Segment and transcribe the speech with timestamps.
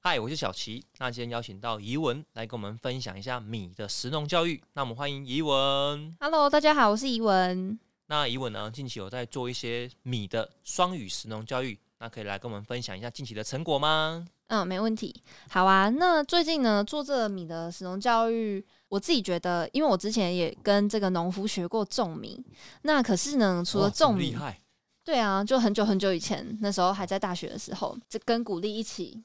[0.00, 0.84] 嗨，我是小齐。
[0.98, 4.62] 那今天邀请到怡文来跟我们分享一下米的食农教育。
[4.74, 6.16] 那我们欢迎怡文。
[6.20, 7.76] Hello，大家好，我是怡文。
[8.06, 14.24] 那怡文呢，近期有在做一些米的双语食农教育，那可以来跟我们分享一下近期的成果吗？
[14.46, 15.12] 嗯，没问题。
[15.48, 22.44] 好啊，那最近呢，做这个米的食农教育，我自己觉得，因为我之前也跟这个农夫学过种米，
[22.82, 24.60] 那可是呢，除了种米，厉害，
[25.04, 29.22] 对啊，就很久很久以前，那时候还在大学的时候，就跟鼓励一起，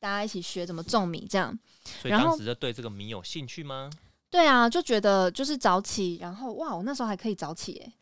[0.00, 1.56] 大家一起学怎么种米，这样。
[1.84, 3.90] 所以然后当时就对这个米有兴趣吗？
[4.30, 7.92] 对啊，就觉得就是早起，然后哇，我那时候还可以早起耶，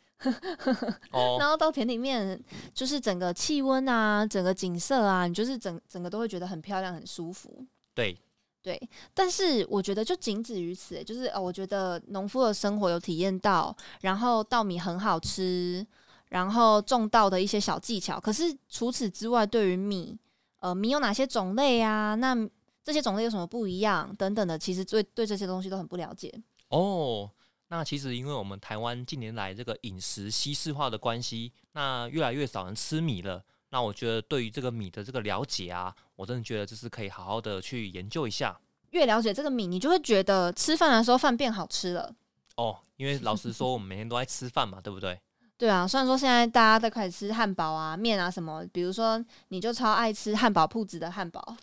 [1.11, 2.41] 哦， 然后到田里面，
[2.73, 7.67] 就是整个气温啊，整个景色啊，你就是整整个都会觉得很漂亮、很舒服。
[7.95, 8.17] 对，
[8.63, 8.81] 对，
[9.13, 15.85] 但是我觉得就仅止于此，就是呃，我觉得农夫的生活有体验到，然后稻米很好吃，
[16.31, 18.19] 然后种稻的一些小技巧。
[18.19, 20.19] 可是除此之外，对于米，
[20.59, 22.15] 呃，米有哪些种类啊？
[22.15, 22.35] 那
[22.83, 26.33] 这些种类有什么不一样等等的，其实对对这些东西都很不了解。
[26.69, 27.31] 哦，
[27.69, 33.45] 那其实因为我们台湾近年来这个饮食西式化的关系，那越来越少人吃米了。
[33.69, 38.59] 那我觉得对于这个米的这个了解啊，我真的觉得就是可以好好的去研究一下
[38.91, 42.15] 越了解这个米，你就会觉得吃饭的时候饭变好吃了。
[42.57, 42.79] 哦。
[42.97, 45.19] 因为老实说，我们每天都在吃饭嘛，对不对？
[45.61, 51.55] 对啊，虽然说现在大家都开始吃汉堡啊、面啊什么，比如说你就超爱吃汉堡铺子的汉堡，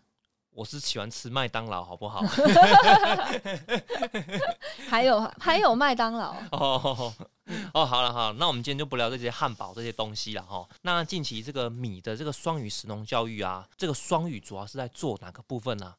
[0.51, 2.21] 我是喜欢吃麦当劳，好不好？
[4.87, 6.35] 还有还有麦当劳。
[6.51, 7.11] 哦
[7.73, 10.69] 哦，好了好了，那我们今天就不聊这些汉堡这些东西了哈。
[10.83, 15.95] 那近期这个米的这个双语食农教育啊，这个双语主要是在做哪个部分呢、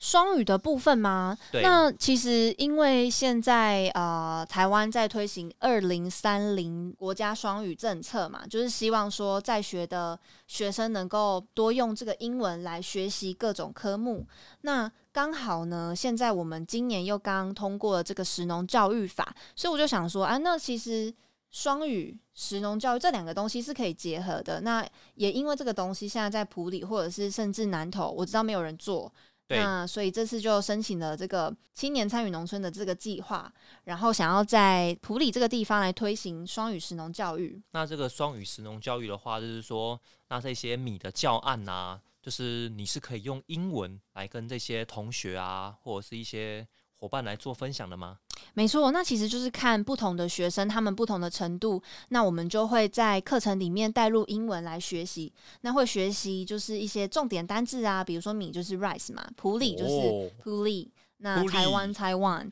[0.00, 1.38] 双语的部分吗？
[1.52, 14.26] 对，那其实因为现在呃，台湾在推行二零三零国家双语政策嘛，就是希望说在学的学生能够多用这个英文来学习各种科目。
[14.62, 21.14] 那刚好呢，现在我们今年又刚通过了这个食农教育法，所以我就想说啊，那其实。
[21.52, 24.60] 双语、实农教育这两个东西是可以结合的。
[24.60, 24.86] 那
[25.16, 29.12] 也因为这个东西现在在普里或者是甚至南投，我知道没有人做，对
[29.58, 33.52] 那所以这次就申请了这个青年参与农村的这个计划，
[33.84, 37.60] 然后想要在普里这个地方来推行双语食农教育。
[37.72, 46.66] 那这个双语食农教育的话，就是说，那这些米的教案啊，就是你是可以用英文来跟这些同学啊，或者是一些
[47.00, 48.18] 伙伴来做分享的吗？
[48.52, 55.32] 没错，那其实就是看不同的学生他们不同的程度，那我们就会在课程里面带入英文来学习。
[55.62, 60.88] 那会学习就是一些重点单字啊，比如说米就是 rice 嘛，普里就是哦 puli，、
[61.22, 62.48] 那台湾台对湾，，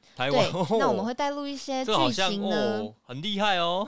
[0.79, 2.81] 那我们会带入一些这好句像型呢。
[2.81, 3.87] 哦，很厉害哦，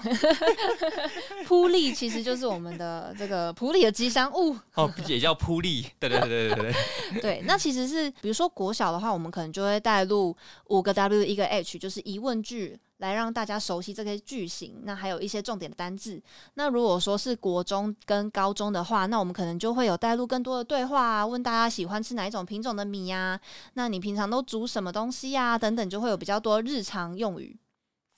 [1.47, 4.57] 扑力其实就是我们的这个普利的吉祥物。
[4.75, 6.73] 哦，也叫扑力，对对对对对
[7.13, 10.35] 对， 对，那其实是比如说国小的话，我们可能就会带入
[10.69, 14.81] 五个 W 一个 H，就是疑问句，来让大家熟悉这些句型。
[14.85, 16.23] 那还有一些重点的单字。
[16.55, 23.41] 那如果说是国中跟高中的话，那我们可能就会有带入更多的对话啊，问大家喜欢吃哪一种品种的米呀、
[23.75, 27.59] 那你平常都煮什么东西呀、等等，就会有比较多日常用语。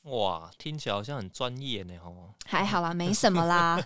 [0.02, 2.34] 哇，听起来好像很专业呢哦。
[2.44, 3.80] 还好啦，没什么啦。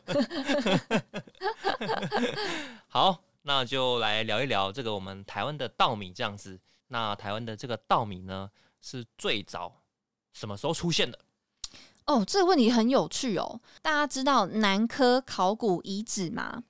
[2.89, 6.59] 好，那就来聊一聊这个我们台湾的稻米这样子。
[6.89, 9.83] 那台湾的这个稻米呢，是最早
[10.37, 11.19] 什么时候出现的？
[12.05, 13.59] 哦，这个问题很有趣哦。
[13.81, 16.63] 大家知道南科考古遗址吗？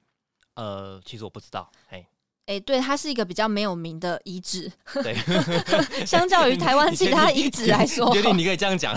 [0.54, 1.70] 呃，其实我不知道，
[2.48, 4.70] 嘿，诶，对，它是一个比较没有名的遗址，
[5.02, 5.16] 对，
[6.06, 8.96] 相较于台湾其他遗址来说，决定你可以这样讲，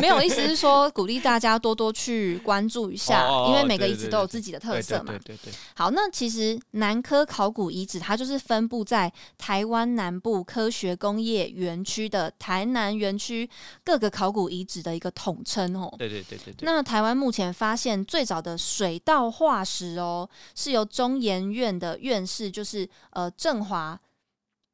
[0.00, 5.12] 没有意思是说鼓励大家多多去关注一下，哦哦哦因为每个遗址都有自己的特色嘛。
[5.12, 13.48] 对对对对，好，那其实南科考古遗址它就是分布在台湾南部科学工业园区的台南园区
[13.84, 15.94] 各个考古遗址的一个统称哦。
[15.98, 16.64] 对对对对对。
[16.64, 24.00] 那台湾目前发现最早的水稻化石哦，是由中研院的院士，就是呃郑华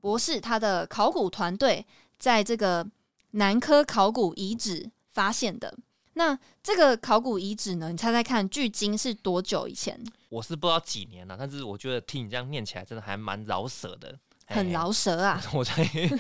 [0.01, 1.85] 博士，他的考古团队
[2.19, 2.87] 在这个
[3.31, 5.75] 南科考古遗址发现的。
[6.13, 9.99] 那这个考古遗址呢，你猜猜看，距今是多久以前？
[10.29, 14.71] 我是不知道几年了，但是我觉得听你这样念起来，真的还蛮饶舌的，很。
[14.71, 15.43] 饶舌啊！
[15.53, 15.73] 我在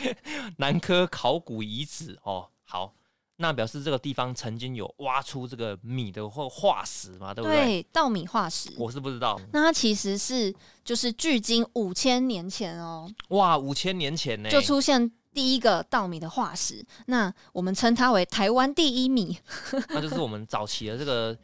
[0.59, 2.94] 南科考古遗址哦，好，
[3.38, 7.65] 那表示这个地方曾经有挖出这个米的或化石嘛，对不对？
[7.65, 8.71] 对，稻米化石。
[8.79, 10.55] 我是不知道，那它其实是
[10.85, 16.83] 就是距今五千年前哦，哇，五千年前呢，就出现第一个稻米的化石。
[17.06, 19.39] 那我们称它为台湾第一米。
[19.91, 21.37] 那就是我们早期的这个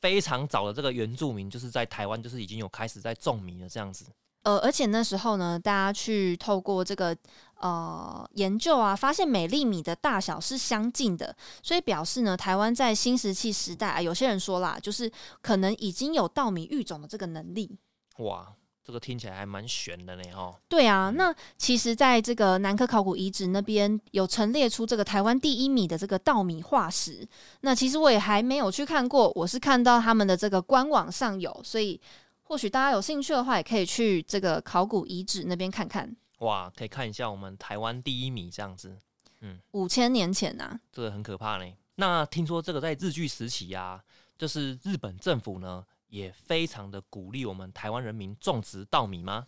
[0.00, 4.04] 非常早的这个原住民，就是在台湾就是已经有开始在种米了这样子。
[4.44, 7.16] 呃，而且那时候呢，大家去透过这个
[7.62, 15.10] 呃研究啊，发现每粒米的大小是相近的，所以表示呢，台湾在新石器时代啊，有些人说啦，就是
[15.40, 17.78] 可能已经有稻米育种的这个能力。
[18.18, 18.52] 哇，
[18.84, 20.54] 这个听起来还蛮悬的呢，哈。
[20.68, 27.26] 对啊，那其实在这个南科考古遗址那边有陈列出这个台湾第一米的这个稻米化石，
[27.62, 32.00] 那其实我也还没有去看过，我是看到他们的这个官网上有，所以。
[32.44, 36.14] 或许大家有兴趣的话，也可以去这个考古遗址那边看看。
[36.42, 38.96] 哇，可以看一下我们台湾第一米这样子。
[39.40, 41.76] 嗯，五千年前呐，这个很可怕嘞。
[41.96, 44.02] 那听说这个在日据时期啊，
[44.36, 49.46] 就是日本政府呢也非常的鼓励我们台湾人民种植稻米吗？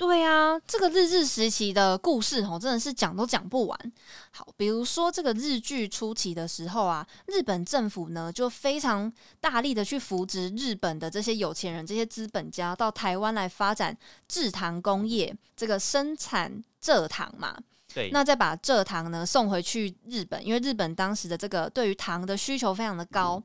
[0.00, 3.92] 对啊，这个日治时期的故事哦，真的是讲都讲不完。
[4.30, 9.12] 好，比如说这个日据初期的时候啊，日本政府呢就非常
[9.42, 13.94] 大力的去扶植日本的这些有钱人、这些资本家到台湾来发展
[14.26, 17.54] 制糖工业，这个生产蔗糖嘛。
[17.92, 23.42] 对，那再把蔗糖呢送回去日本，因为日本当时的这个对于糖的需求非常的高。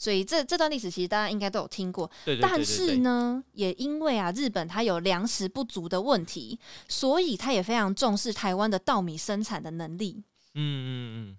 [0.00, 2.10] 所以这这段历史其实大家应该都有听过，
[2.40, 6.58] 但是呢，也因为啊日本它有粮食不足的问题，
[6.88, 10.24] 所以它也非常重视台湾的稻米生产的能力。
[10.54, 11.38] 嗯嗯嗯。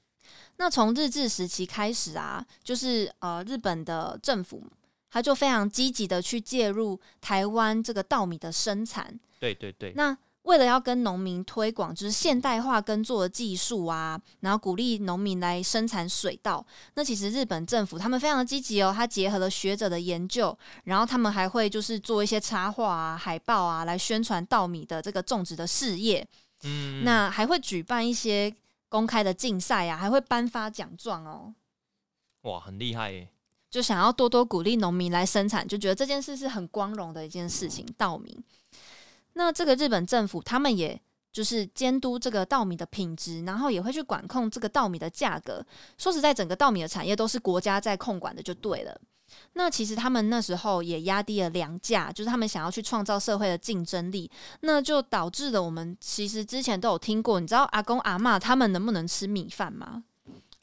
[0.57, 4.63] 那从日治时期开始啊，就是呃日本的政府，
[5.09, 9.19] 他就非常积极的去介入台湾这个稻米的生产。
[9.39, 9.91] 对对对。
[9.95, 16.65] 那为了要跟农民推广就是现代化耕作的技术啊，然后鼓励农民来生产水稻。
[16.95, 26.27] 那其实日本政府他们非常的积极哦，他结合了学者的研究，然后他们还会就是做一些插画啊、海报啊，来宣传稻米的这个种植的事业。
[26.63, 28.53] 嗯，那还会举办一些
[28.89, 31.53] 公开的竞赛啊，还会颁发奖状哦。
[32.41, 33.29] 哇，很厉害耶！
[33.69, 37.85] 就想要多多鼓励农民来生产，就觉得这件事是很光荣的一件事情。
[37.95, 38.37] 稻米。
[39.33, 40.99] 那这个日本政府，他们也
[41.31, 45.65] 就是监督这个稻米的品质，然后也会去管控这个稻米的价格。
[45.97, 48.99] 说实在，整个稻米的产业都是国家在控管的，就对了。
[49.53, 54.29] 那其实他们那时候也压低了粮价，就是他们想要去创造社会的竞争力，
[54.59, 60.03] 那就导致了我们其实之前都有听过，你知道阿公阿妈他们能不能吃米饭吗？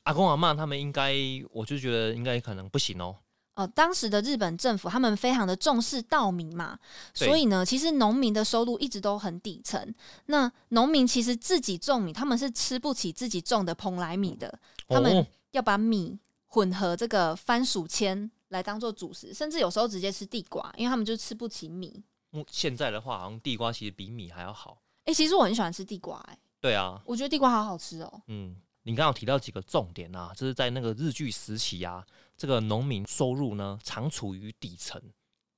[0.03, 1.15] 阿公阿妈他们应该，
[1.51, 3.17] 我就觉得应该可能不行哦。
[3.59, 6.79] 呃，当时的日本政府他们非常的重视稻米嘛，
[7.13, 9.93] 所以呢，其实农民的收入一直都很底层。
[10.27, 14.57] 那农民其实自己种米，他们是吃不起自己种的蓬莱米的，
[14.87, 16.17] 他们要把米
[16.47, 22.05] 混合这个番薯签来当做主食，甚至有时候直接吃地瓜，因为他们就吃不起米。
[22.49, 24.79] 现在的话，好像地瓜其实比米还要好。
[25.07, 28.23] 哎，其实我很喜欢吃地瓜，哎，对啊，我觉得地瓜好好吃哦。
[28.29, 28.55] 嗯，
[28.89, 32.03] 你刚刚提到几个重点啊，就是在那个日据时期啊。
[32.39, 34.99] 这个农民收入呢，常处于底层，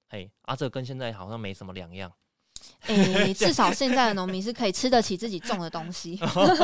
[0.08, 2.12] 哎，啊，这跟现在好像没什么两样。
[2.86, 6.18] 哎，至少现在的农民是可以吃得起自己种的东西，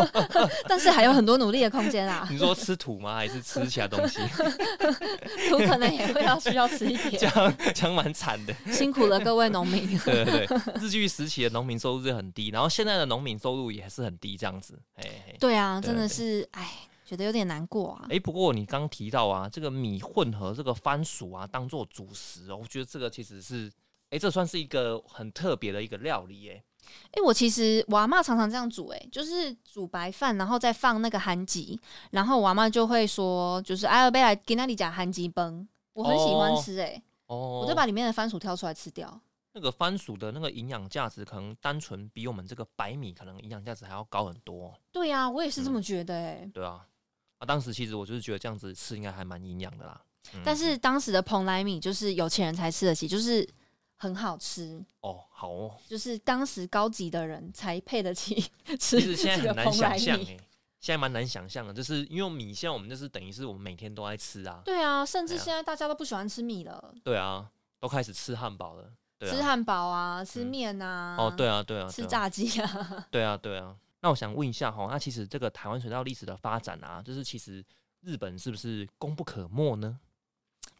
[0.66, 2.26] 但是还有很多努力的空间啊。
[2.32, 3.16] 你说吃土吗？
[3.16, 4.18] 还是吃其他东西？
[5.50, 8.54] 土可能也会要需要吃一点，这样这样蛮惨的。
[8.72, 9.86] 辛苦了各位农民。
[9.98, 14.78] 对对对，日据时期的农民收入是很低，然后现在的农民收入也是很低，这样子。
[14.96, 15.04] 哎，
[15.38, 16.70] 对啊，真的是哎。
[17.06, 18.04] 觉得有点难过啊！
[18.10, 23.70] 哎，不过你刚提到啊，这个米混合这个番薯啊，当做主食哦，我觉得这个其实是，
[24.10, 26.62] 哎，这算是一个很特别的一个料理耶。
[27.10, 31.78] 哎，我其实我阿妈常常这样煮，哎，就是煮白饭，然后再放那个韩吉，
[32.12, 39.20] 然后我阿妈就会说，就是艾尔贝来给那里讲韩吉崩，我很喜欢吃，哎，哦，我就把里面的番薯挑出来吃掉。
[39.52, 44.72] 那个番薯的那个营养价值，可能单纯比我们这个白米可能营养价值还要高很多。
[44.92, 46.86] 对呀，我也是这么觉得，哎，对啊。
[47.38, 50.00] 啊，当时其实我就是觉得这样子吃应该还蛮营养的啦。
[50.44, 53.48] 但是当时的蓬莱米就是有钱人才吃得起，就是
[53.96, 55.24] 很好吃哦。
[55.30, 58.34] 好哦，就是当时高级的人才配得起
[58.78, 58.98] 吃。
[58.98, 60.36] 其实现在很难想象哎，
[60.80, 64.62] 现在蛮难想象的，就是因为米现在我们就是等于是我们每天都在吃啊。
[64.64, 66.94] 对啊，甚至现在大家都不喜欢吃米了。
[67.02, 67.50] 对啊，
[67.80, 68.92] 都开始吃汉堡了。
[69.20, 71.16] 吃汉堡啊，吃面啊。
[71.18, 73.06] 哦，对啊，对啊，吃炸鸡啊。
[73.10, 73.74] 对啊，对啊。
[74.02, 77.64] 那我想问一下哈，那其实这个台湾水稻历史的发展啊，就是其实
[78.02, 79.98] 日本是不是功不可没呢？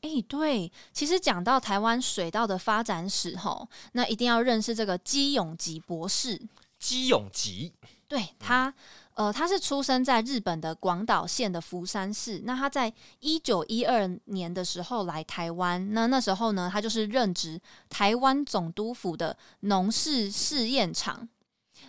[0.02, 6.40] 哎，对，其实讲到台湾水稻的发展史哈，那一定要认识这个基永吉博士。
[6.78, 7.72] 基永吉，
[8.06, 8.72] 对他，
[9.14, 12.42] 呃，他是出生在日本的广岛县的福山市。
[12.44, 21.26] 那他在一九一二年的时候来台湾，那那时候呢，他就是任职台湾总督府的农事试验场。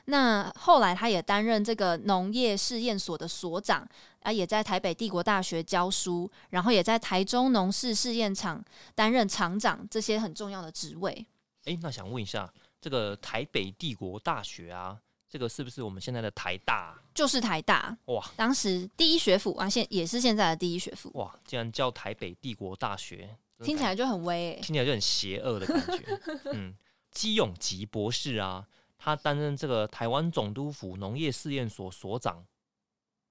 [0.09, 3.85] 那后来他也担任这个农业试验所的所长
[4.21, 8.63] 啊，也在台北帝国大学教书，然后也在台中农事试验场
[8.95, 11.25] 担任厂长，这些很重要的职位。
[11.65, 12.49] 哎，那想问一下，
[12.79, 14.97] 这个台北帝国大学啊，
[15.29, 16.97] 这个是不是我们现在的台大？
[17.13, 21.11] 就是台大哇，当时第一学府啊，现也是现在的第一学府。
[21.15, 24.61] 哇，竟然叫台北帝国大学，听起来就很威、欸。
[24.61, 26.19] 听起来就很邪恶的感觉。
[26.53, 26.73] 嗯，
[27.11, 28.65] 基永吉博士啊，
[28.97, 32.45] 他担任这个台湾总督府农业试验所所长。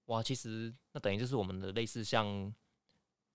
[0.06, 2.54] 哇，其实那等于就是我们的类似像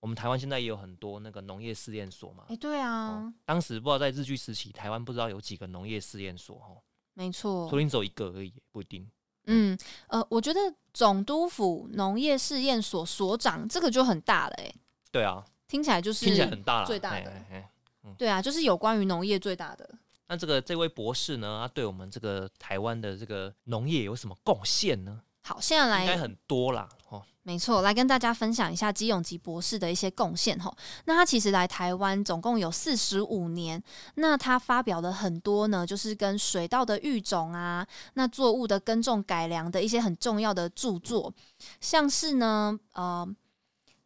[0.00, 2.56] 我们台湾现在也有很多那个农业试验所嘛哎、。
[2.56, 6.80] 对啊，当时不知道在日据时期，台湾不知道有几个农业试验所哦，
[7.12, 7.78] 没错说不。
[7.78, 9.06] 定只有一个而已，不一定。
[9.44, 10.60] 嗯，呃，我觉得
[10.94, 14.74] 总督府农业试验所所长这个就很大了、欸，
[15.10, 17.64] 对啊，听起来就是听起来很大了，最大的嘿嘿
[18.04, 19.98] 嘿对啊，就是有关于农业最大的。
[20.32, 25.20] 那这个这位博士呢，他对我们这个台湾的这个农业有什么贡献呢？
[25.42, 30.74] 好，现在来应该很多啦，哦，没错，来跟大家分享一下基永吉博士的一些贡献哈。
[31.04, 33.82] 那他其实来台湾总共有四十五年，
[34.14, 41.30] 那他发表的很多呢，就是跟水稻的育种啊，那作物的耕种改良的一些很重要的著作，
[41.78, 43.28] 像是呢，呃，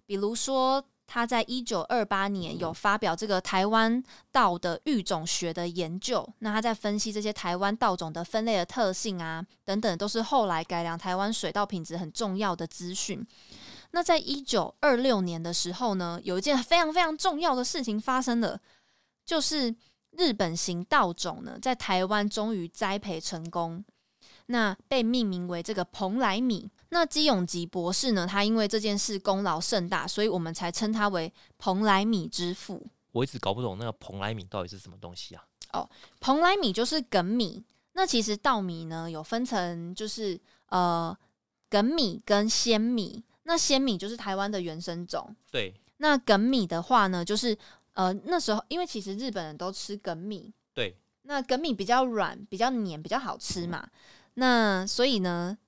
[0.05, 0.85] 比如说。
[1.07, 13.25] 他在一九二八年有发表这个台湾稻的育种学的研究，那他在分析这些台湾稻种的分类的特性啊，等等，都是后来改良台湾水稻品质很重要的资讯。
[13.93, 18.61] 那在一九二六年的时候呢，有一件非常非常重要的事情发生了，
[19.25, 19.75] 就是
[20.11, 23.83] 日本型稻种呢在台湾终于栽培成功，
[24.47, 26.71] 那被命名为这个蓬莱米。
[26.91, 32.87] 那基永吉博士呢，他因为这件事功劳甚大，所以我们才称他为蓬莱米之父。
[33.13, 35.45] 我一直搞不懂那个蓬莱米到底是什么东西啊？
[35.73, 35.89] 哦
[36.21, 41.17] 蓬莱米就是梗米，那其实稻米呢有分成，就是呃
[41.69, 43.25] 梗米跟鲜米。
[43.49, 47.57] 那鲜米就是台湾的原生种，对，那梗米的话呢，就是
[47.93, 53.89] 呃那时候因为其实日本人都吃梗米，对，那梗米比较软、比较黏、比较好吃嘛，
[54.37, 55.59] 那所以呢。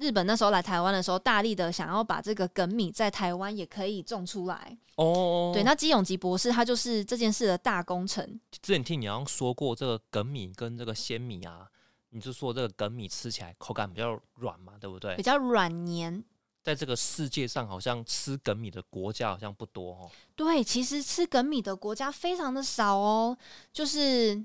[0.00, 4.74] 日本那时候来台湾的时候，大力的想要把这个梗米在台湾也可以种出来。
[4.94, 8.40] 哦，对，那基永吉博士他就是这件事的大功臣。
[8.62, 11.68] 之前听你好像说过，这个梗米跟这个鲜米啊，
[12.08, 15.22] 你就说这个梗米吃起来口感比较软嘛，对不对比？
[15.22, 16.24] 较软黏，
[16.62, 20.10] 在这个世界上，好像吃梗米的国家好像不多哦。
[20.34, 23.36] 对，其实吃梗米的国家非常的少哦，
[23.70, 24.42] 就是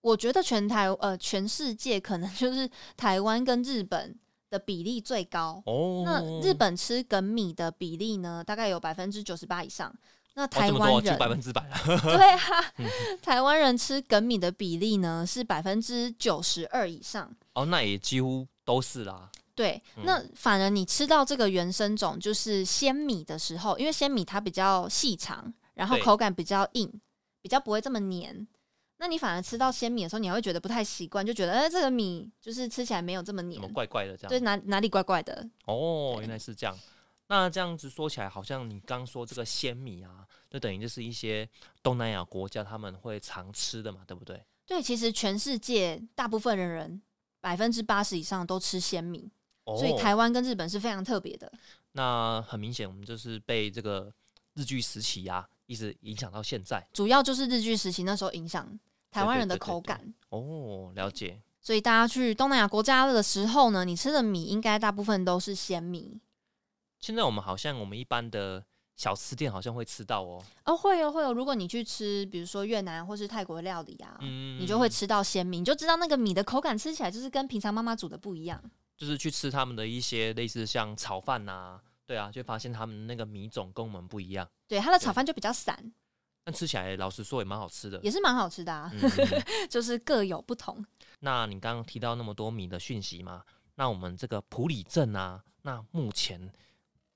[0.00, 4.16] 我觉得全台呃全世界可能就是台湾跟日本
[4.50, 5.62] 的比例最高。
[5.66, 9.94] 哦，那日本吃梗米的比例呢，大概有百分之九十八以上。
[10.34, 11.76] 那哦台湾人、百分之百了。
[12.00, 12.86] 对啊， 嗯
[13.20, 17.28] 台湾人吃梗米的比例呢是百分之九十二以上。
[17.54, 19.28] 哦，那也几乎都是啦。
[19.56, 26.88] 对，嗯那反而你吃到这个原生种就是鲜米的时候，因为鲜米它比较细长，然后口感比较硬，
[27.42, 28.46] 比较不会这么黏。
[28.98, 34.44] 那你反而吃到鲜米的时候，你还会觉得不太习惯，就觉得哎、这个米就是吃起来没有这么黏怎么，怪怪的这样对样？
[34.44, 35.48] 哪哪里怪怪的。
[35.66, 36.76] 哦，原来是这样。
[37.28, 41.48] 那这样子说起来，好像你刚说这个鲜米啊，就等于就是一些
[41.82, 44.42] 东南亚国家他们会常吃的嘛，对不对？
[44.66, 47.00] 对，其实全世界大部分的人
[47.40, 49.30] 百分之八十以上都吃鲜米，
[49.64, 51.52] 哦，所以台湾跟日本是非常特别的。
[51.92, 54.12] 那很明显，我们就是被这个
[54.54, 56.86] 日据时期呀、一直影响到现在。
[56.92, 58.66] 主要就是日据时期那时候影响
[59.10, 60.14] 台湾人的口感。
[60.30, 61.40] 哦，了解。
[61.60, 66.20] 所以大家去东南亚国家的时候呢，你吃的米应该大部分都是鲜米
[66.98, 68.64] 现在我们好像我们一般的
[68.96, 71.32] 小吃店好像会吃到哦，哦，会哦会哦。
[71.32, 78.60] 如果你去吃，比如说越南或是泰国料理啊，嗯，你就会吃到鲜米，你就知道那个米的口感吃起来就是跟平常妈妈煮的不一样。
[78.96, 85.92] 就是去吃他们的一些类似像炒饭呐、对啊，就发现他们那个米种跟我们不一样，对，它的炒饭就比较散，
[86.48, 88.00] 但吃起来老实说也蛮好吃的。
[88.02, 90.82] 也是蛮好吃的啊，嗯，嗯 就是各有不同。
[91.20, 93.42] 那你刚刚提到那么多米的讯息嘛，
[93.74, 96.50] 那我们这个普里镇啊，那目前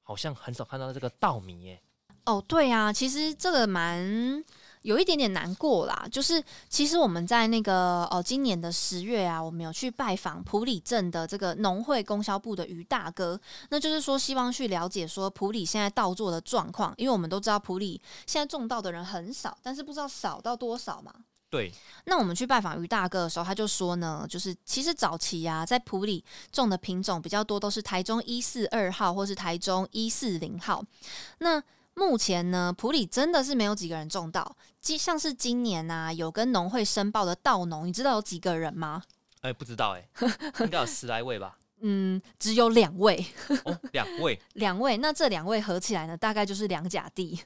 [0.03, 1.83] 好像很少看到这个稻米耶。
[2.27, 4.45] 哦，对啊，其实这个蛮
[4.83, 6.07] 有一点点难过啦。
[6.11, 21.13] 就是其实我们在那个哦，今年的十月啊，我们有去拜访普里镇的这个农会供销部的于大哥，那就是说希望去了解说普里现在稻作的状况，因为我们都知道普里现在种稻的人很少，但是不知道少到多少嘛。
[21.51, 21.71] 对，
[22.07, 30.83] 那我们去拜访于大哥的时候，他就说呢，就是其实早期啊，在普里种的品种比较多，都是台中一四二号或是台中一四零号。
[31.41, 31.63] 那
[31.95, 39.03] 目前呢，普里真的是没有几个人种稻，即像是今年啊，有跟农会申报的稻农，你知道有几个人吗？
[39.43, 40.09] 哎、不知道哎、
[40.61, 41.59] 应该有十来位吧？
[41.85, 43.27] 嗯，只有两位，
[43.65, 44.97] 哦，两位 两位。
[44.99, 47.41] 那这两位合起来呢，大概就是两甲地，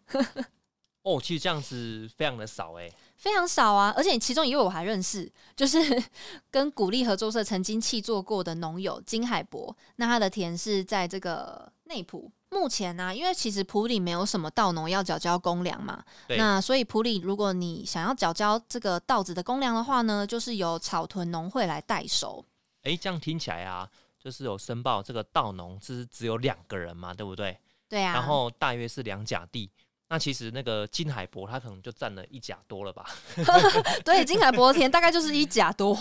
[1.07, 3.95] 哦，其实这样子非常的少哎、非常少啊。
[3.97, 5.79] 而且其中一位我还认识，就是
[6.51, 9.75] 跟鼓励合作社曾经契作过的农友金海博。
[9.97, 12.29] 那他的田是在这个内埔。
[12.51, 22.45] 目前呢、因为其实埔里没有什么稻农要缴交公粮嘛，那所以埔里如果你想要缴交这个稻子的公粮的话呢，就是由草屯农会来代收。
[22.83, 27.57] 哎、这样听起来啊，就是有申报这个稻农是只有两个人嘛，对不对？
[27.89, 29.71] 对啊，然后大约是两甲地。
[30.09, 33.05] 那其实那个金海博他可能就占了一甲多了吧？
[34.05, 35.97] 对，金海博田大概就是一甲多。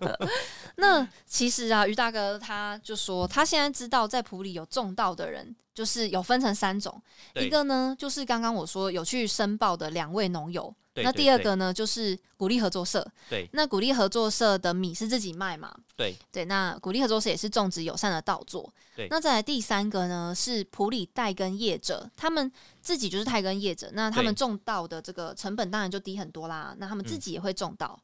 [0.76, 7.00] 那其实啊，于大哥他就说，他现在知道在埔里有种稻的人，就是有分成三种，
[7.36, 18.70] 一个呢就是刚刚我说有去申报的两位农友，那第二个呢就是鼓励合作社，对那鼓励合作社的米是自己卖嘛，对对，那鼓励合作社也是种植友善的稻作。
[18.94, 22.50] 对那再来第三个呢是普里代耕业者，他们
[22.88, 26.74] 自己就是泰根业者，那他们种稻的这个成本当然就低很多啦。
[26.78, 28.00] 那他们自嗯己也会种稻，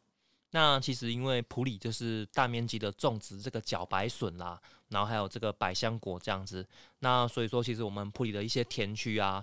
[0.50, 4.61] 那其实因为普里就是大面积的种植这个茭白笋啦，
[4.91, 9.43] 然后还有这个百香果这样子，那所以说其实我们普里的一些田区啊，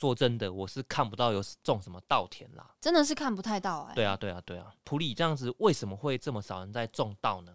[0.00, 2.74] 说真的我是看不到有种什么稻田啦。
[2.80, 7.52] 真的是看不太到哎、对啊，对啊，对啊，普里这样子为什么会这么少人在种稻呢？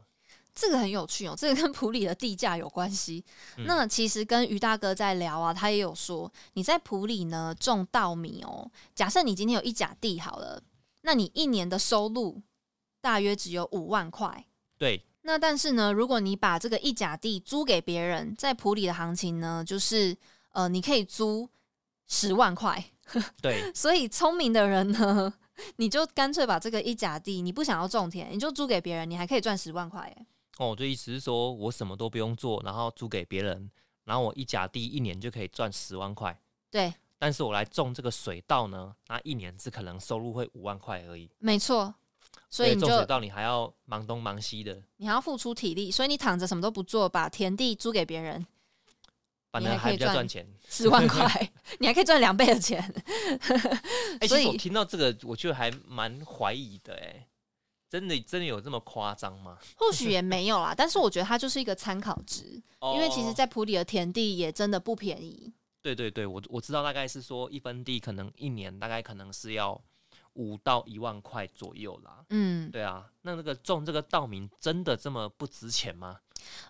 [0.55, 3.24] 这个很有趣哦，这个跟普里的地价有关系。
[3.57, 10.62] 嗯那其实跟于大哥在聊啊，他也有说，你在普里呢种稻米哦，假设你今天有一甲地好了，
[11.01, 12.41] 那你一年的收入
[13.01, 14.45] 大约只有五万块。
[14.77, 20.15] 对那但是呢，如果你把这个一甲地租给别人，在普里的行情呢，就是
[20.51, 21.50] 呃，你可以租
[22.07, 22.83] 十万块。
[23.41, 25.33] 对 所以聪明的人呢，
[25.77, 30.01] 你就干脆把这个一甲地，你不想要种田，你就租给别人，你还可以赚十万块。
[30.01, 30.25] 哎，
[30.57, 33.69] 哦，我的意思是说我什么都不用做，然后租给别人，
[34.05, 36.39] 然后我一甲地一年就可以赚十万块。
[36.69, 41.29] 对，但是我来种这个水稻呢，那一年只可能收入会五万块而已。
[41.39, 41.95] 没错。
[42.50, 48.45] 所以你种水稻你还要忙东忙西的，你还要付出体力，所以你躺着什么都不做，把田地租给别人，
[49.51, 50.47] 反而还比较赚钱。
[50.69, 52.80] 十万块， 你还可以赚两倍的钱。
[54.21, 57.28] 哎、所以其实我听到这个，我觉得还蛮怀疑的、哎，
[57.93, 59.56] 真的真的有这么夸张吗？
[59.77, 62.60] 或许也没有啦，但是我觉得它就是一个参考值，
[62.95, 65.53] 因为其实，哦在普里的田地也真的不便宜。
[65.79, 69.79] 对对对，我我知道大概是说一分地可能一年大概可能是要
[70.34, 72.25] 五到一万块左右啦。
[72.32, 76.17] 嗯，对啊，那那个种这个稻米真的这么不值钱吗？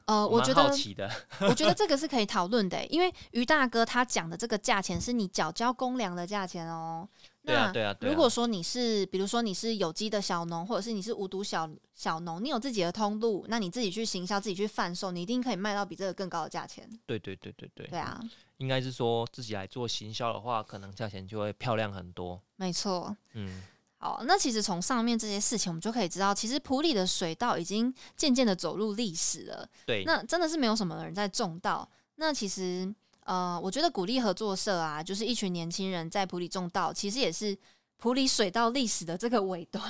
[0.03, 1.09] 呃，我觉得，好奇的。
[1.39, 7.07] 我觉得这个是可以讨论的欸，因为于大哥他讲的这个价钱是你缴交公粮的价钱哦。
[7.45, 16.89] 对啊对啊如果说你是，比如说你是有机的小农，或者是你是无毒小小农，你有自己的通路，那你自己去行销，自己去贩售，你一定可以卖到比这个更高的价钱。
[17.05, 18.21] 对对对对对，对啊，
[18.57, 22.41] 应该是说自己来做行销的话，可能价钱就会漂亮很多。
[22.55, 23.15] 没错。
[23.33, 23.61] 嗯，
[23.97, 29.67] 好，那其实从上面这些事情，我们就可以知道，其实普里的水稻已经渐渐的走入历史了。
[29.85, 31.89] 对，那真的是没有什么人在种稻。
[32.15, 32.93] 那其实，
[33.25, 37.57] 呃，我觉得鼓励合作社啊，就是一群年轻人在普里种稻，其实也是
[37.97, 39.81] 普里水稻历史的这个尾端。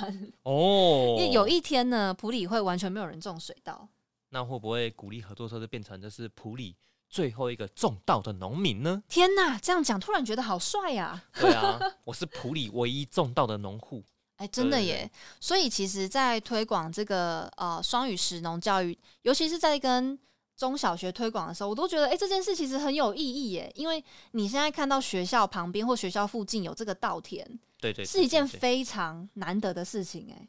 [0.42, 3.88] 哦， 因为有一天呢，普里会完全没有人种水稻。
[4.30, 6.74] 那会不会鼓励合作社就变成就是普里
[7.08, 9.02] 最后一个种稻的农民呢？
[9.08, 14.02] 天哪，这样讲突然觉得好帅呀、对啊，我是普里唯一种稻的农户。
[14.36, 15.10] 哎，真的对耶！
[15.38, 20.18] 所以其实，在推广这个呃双语食农教育，尤其是在跟
[20.56, 23.70] 中小学推广的时候，我都觉得，哎，这件事其实很有意义耶。
[23.74, 30.48] 因为你现在看到学校旁边或学校附近有这个稻田，对对是一件非非常难得的事情，哎，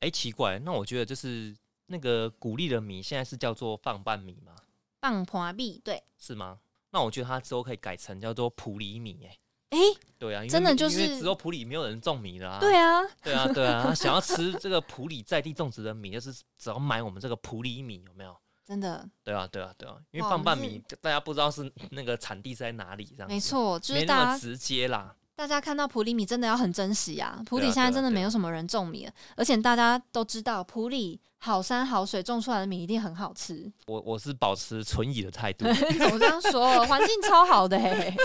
[0.00, 4.52] 哎奇怪，那我觉得就是那个鼓励的米现在是叫做放半米吗？
[5.00, 6.58] 棒破币，对，是吗？
[6.90, 9.38] 那我觉得它之后可以改成叫做普里米、哎，
[9.70, 9.78] 哎，
[10.18, 12.60] 对啊，因为真的就因为是只有普里没有人种米了啊。
[12.60, 18.36] 对啊，对啊，对啊，想要吃这个普里在地种植的米，就是只要买我们这个普里米，有没有？
[18.66, 25.14] 真的对啊，对啊，对啊，因为哇放半米大家不知道是那个产地是在哪里，这样子没，错，就是大家那么直接啦。
[25.36, 27.40] 大家看到普里米真的要很珍惜啊！
[27.44, 33.70] 普里现在真的没有什么人种米了，而且大家都知道普里好山好水种出来的米一定很好吃。
[33.86, 35.66] 我我是保持存疑的态度。
[35.92, 36.84] 你怎么这样说？
[36.86, 38.16] 环境超好的嘿、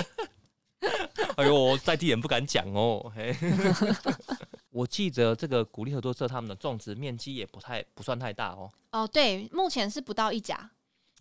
[1.35, 3.11] 哎呦，在地人不敢讲哦。
[3.13, 3.35] 嘿
[4.71, 8.71] 我记得这个鼓励合作社他们的种植面积也不太不算太大哦。
[8.91, 10.71] 哦，对，目前是不到一甲。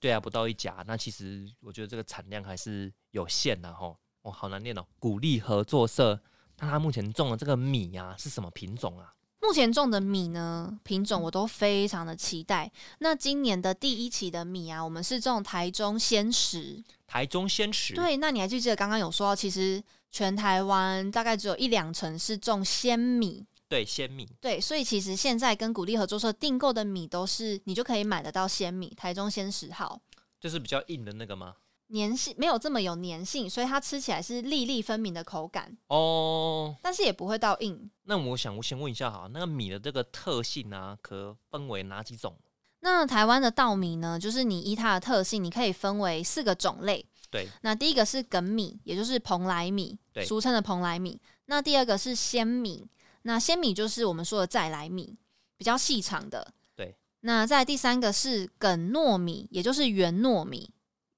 [0.00, 0.82] 对啊，不到一甲。
[0.86, 3.94] 那其实我觉得这个产量还是有限的哈。
[4.22, 4.84] 哦，好难念哦。
[4.98, 6.20] 鼓励合作社，
[6.58, 9.14] 那它目前种的这个米啊是什么品种啊？
[9.42, 12.70] 目前种的米呢品种我都非常的期待。
[12.98, 16.82] 那今年的第一期的米啊，我们是种台中鲜食。
[17.06, 23.46] 台中鲜食，对，那你还记不记得刚刚有说到，其实全台湾大概只有一两成是种鲜米。
[23.68, 24.28] 对，鲜米。
[24.40, 30.00] 对，所以其实现在跟鼓励合作社订购的米都是你就可以买得到鲜米，台中鲜十号。
[30.40, 31.54] 就是比较硬的那个吗？
[31.92, 37.90] 粘性没有这么有粘性，所以它吃起来是粒粒分明的口感哦，但是也不会到硬。
[38.04, 42.36] 那我想我先问一下哈，那个米的这个特性啊，可分为哪几种？
[42.80, 47.04] 那台湾的稻米呢，就是你依它的特性，你可以分为四个种类。
[47.30, 51.20] 对，那第一个是梗米，也就是蓬莱米，俗称的蓬莱米。
[51.46, 52.86] 那第二个是鲜米，
[53.22, 55.16] 那鲜米就是我们说的再来米，
[55.56, 56.52] 比较细长的。
[56.74, 60.70] 对，那在第三个是梗糯米，也就是圆糯米。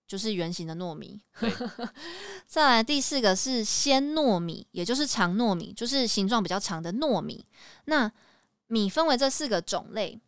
[0.04, 1.18] 就是圆形的糯米，
[2.46, 7.46] 再来第四个是鲜糯米，也就是长糯米，就是形状比较长的糯米。
[7.86, 8.12] 那
[8.66, 10.20] 米分为这四个种类。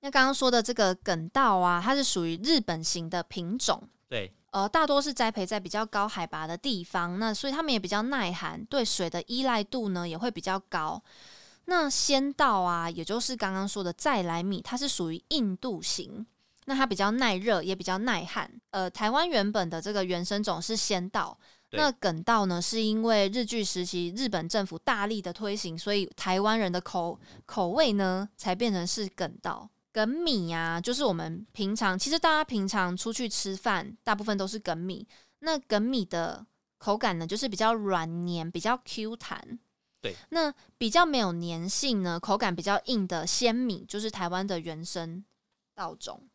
[0.00, 11.02] 那刚刚说的这个梗稻啊，它是属于日本型的品种，对，呃，大多是栽培在比较高海拔的地方，那所以它们也比较耐寒，对水的依赖度呢也会比较高。
[11.66, 16.26] 那仙稻啊，也就是刚刚说的再来米，它是属于印度型。
[16.66, 18.48] 那它比较耐热，也比较耐旱。
[18.70, 21.36] 呃，台湾原本的这个原生种是仙稻，
[21.70, 29.68] 那梗稻呢，是因为日据时期日本政府大力的推行，所以台湾人的口口味呢，才变成是梗稻。
[29.92, 35.06] 梗米呀，就是我们平常其实大家平常出去吃饭，大部分都是梗米。
[35.40, 36.46] 那梗米的
[36.78, 39.58] 口感呢，就是比较软黏，比较 Q 弹。
[40.00, 45.24] 对，那比较没有粘性呢，口感比较硬的鲜米，就是台湾的原生
[45.74, 46.28] 稻种。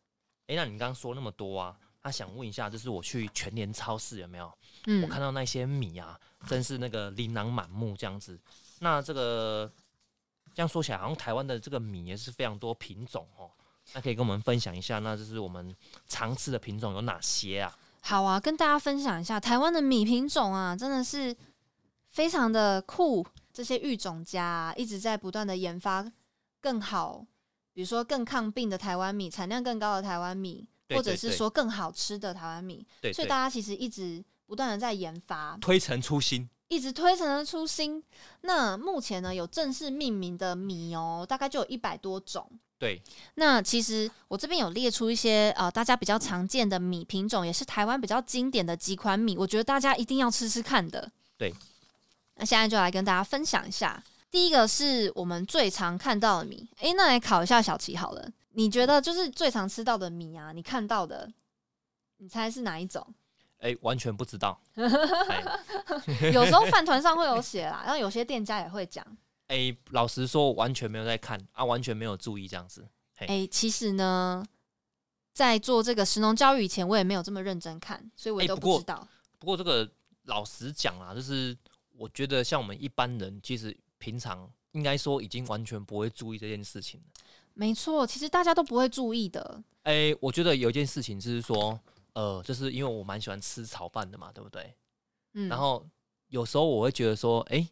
[0.46, 1.76] 哎，那你刚刚说那么多啊？
[2.00, 4.56] 他想问一下，就是我去全联超市有没有？
[4.86, 6.16] 嗯，我看到那些米啊，
[6.46, 8.38] 真是那个琳琅满目这样子。
[8.78, 9.72] 那这个
[10.56, 13.50] 这样说起来，好像台湾的这个米也是非常多品种哦。
[13.92, 15.76] 那可以跟我们分享一下，那就是我们
[16.08, 17.76] 常吃的品种有哪些啊？
[18.00, 21.36] 好啊，跟大家分享一下台湾的米品种啊，真的是
[22.08, 23.26] 非常的酷。
[23.52, 26.10] 这些育种家一直在不断的研发
[26.62, 27.26] 更好。
[27.74, 38.02] 比如说更抗病的台湾米，产量更高的台湾米，或者是说更好吃的台湾米，所以大家其实一直不断的在研发，推陈出新，一直推陈出新。
[38.42, 42.48] 那目前呢，有正式命名的米哦，大概就有一百多种。
[42.78, 43.00] 对，
[43.36, 51.10] 那其实我这边有列出一些呃大家比较常见的米品种，也是台湾比较经典的几款米，我觉得大家一定要吃吃看的。
[51.38, 51.54] 对，
[52.34, 54.02] 那现在就来跟大家分享一下。
[54.30, 60.52] 第一个是我们最常看到的米，诶，那来考一下小齐好了，你觉得就是最常吃到的米啊？
[60.52, 61.32] 你看到的，
[62.18, 63.06] 你猜是哪一种？
[63.58, 64.60] 诶，完全不知道。
[66.32, 69.04] 有时候饭团上会有写啦，然后有些店家也会讲。
[69.48, 72.86] 诶，老实说，完全没有在看啊，完全没有注意这样子。
[73.20, 74.44] 诶，其实呢，
[75.32, 79.06] 在做这个食农教育以前，我也没有这么认真看，所以我都不知道。
[79.38, 79.88] 不过这个
[80.24, 81.56] 老实讲啊，就是
[81.96, 83.76] 我觉得像我们一般人，其实。
[83.98, 87.06] 平常应该说已经完全不会注意这件事情了。
[87.54, 89.62] 没错，其实大家都不会注意的。
[89.84, 91.80] 哎，我觉得有一件事情就是说，
[92.16, 94.74] 呃，就是因为我蛮喜欢吃炒饭的嘛，对不对？
[95.34, 95.50] 嗯。
[95.50, 95.86] 然后
[96.28, 97.68] 有时候我会觉得说，哎，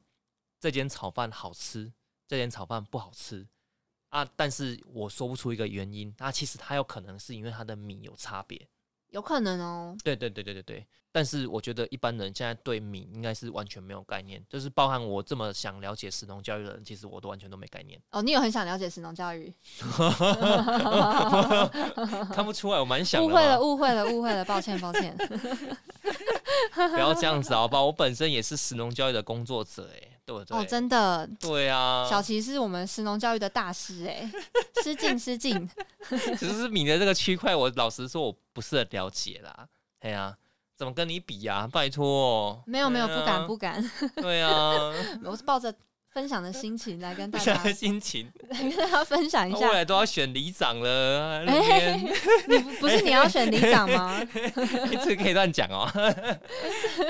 [0.60, 1.90] 这间炒饭好吃，
[2.28, 3.48] 这间炒饭不好吃
[4.10, 6.14] 啊，但是我说不出一个原因。
[6.18, 8.68] 那其实它有可能是因为它的米有差别。
[9.14, 9.96] 有可能哦。
[10.02, 10.84] 对对对对对对。
[11.12, 18.02] 但是我觉得一般人现在对米应该是完全没有概念，就是包含我这么想了解神农教育的人，其实我都完全都没概念。
[18.10, 19.54] 哦，你有很想了解神农教育？
[22.34, 23.24] 看不出来，我蛮想。
[23.24, 25.16] 误会了，误会了，误会了，抱歉，抱歉。
[26.72, 27.82] 不要这样子好吧？
[27.82, 30.56] 我本身也是神农教育的工作者，哎，对不对？
[30.56, 31.28] 哦，真的。
[31.40, 32.06] 对啊。
[32.08, 34.30] 小齐是我们神农教育的大师，哎，
[34.82, 35.68] 失敬失敬。
[36.38, 39.68] 只是你的这个区块，我老实说，我不是很了解啦。
[40.00, 40.36] 哎呀。
[40.76, 41.68] 怎么跟你比呀？
[41.72, 43.90] 拜托，没有没有，不敢不敢。
[44.20, 44.92] 对啊，
[45.24, 45.72] 我是抱着
[46.14, 49.68] 分享的心情来跟大家心情 来跟大家分享一下。
[49.68, 51.42] 未来都要选里长了，
[52.46, 54.22] 你不是你要选里长吗？
[55.04, 55.90] 这可以乱讲哦，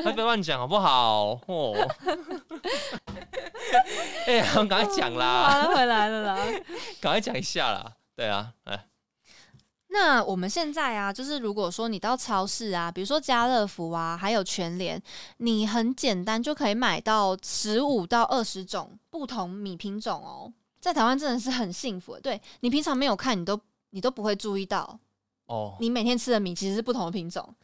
[0.02, 1.38] 不要乱讲好不好？
[1.46, 1.74] 哦，
[4.26, 6.38] 哎，我们赶快讲啦，回来了啦，
[6.98, 7.92] 赶快讲一下啦。
[8.16, 8.84] 对啊，哎。
[9.94, 15.00] 那我们现在啊，就是如果说你到超市啊，比如说家乐福啊，还有全联，
[15.36, 20.52] 你很简单就可以买到十五到二十种不同米品种哦。
[20.80, 23.58] 在台湾真的是很幸福，对你平常没有看，你都
[23.90, 24.98] 你都不会注意到
[25.46, 25.76] 哦。
[25.78, 27.54] 你每天吃的米其实是不同的品种。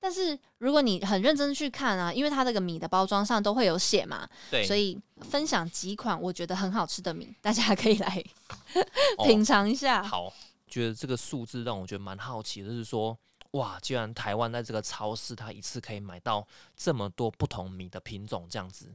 [0.00, 8.24] 但是如果你很认真去看啊，因为它这个米的包装上都会有写嘛，对，所以分享几款我觉得很好吃的米，大家可以来
[9.18, 10.02] 哦品尝一下。
[10.02, 10.32] 好，
[10.76, 13.18] 觉得这个数字让我觉得蛮好奇的，就是说，
[13.52, 18.94] 哇，既然台湾在这个超市，它一次可以买到这么多不同米的品种这样子，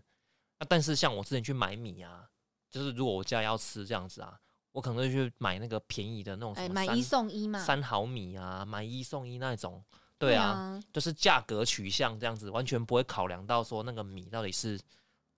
[0.59, 2.29] 那但是像我之前去买米啊，
[2.69, 4.39] 就是如果我家要吃这样子啊，
[4.73, 9.83] 我可能会去买那个便宜的那种买一送一嘛，三毫米啊，买一送一那种，
[10.19, 14.79] 对啊，啊，就是价格取向这样子，完全不会考量到说那个米到底是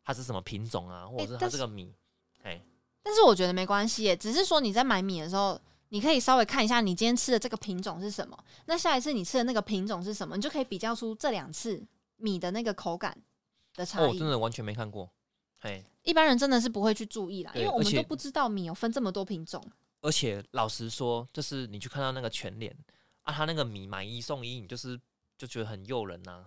[0.03, 1.95] 它是什么品种啊，或者是它这个米，
[2.41, 2.61] 哎、
[3.01, 5.57] 但是我觉得没关系耶，只是说你在买米的时候，
[5.93, 11.85] 你可以稍微看一下你今天吃的这个品种是什么，那下一次你吃的那个品种是什么，你就可以比较出这两次
[12.17, 13.15] 米的那个口感
[13.75, 14.17] 的差哦，异。
[14.17, 15.07] 真的完全没看过，
[15.59, 19.63] 哎，一般人真的是不会去注意啦，因为我们都不知道米有分这么多品种。
[20.01, 22.75] 而且老实说，就是你去看到那个全脸
[23.21, 24.99] 啊，他那个米买一送一，你就是
[25.37, 26.43] 就觉得很诱人呐、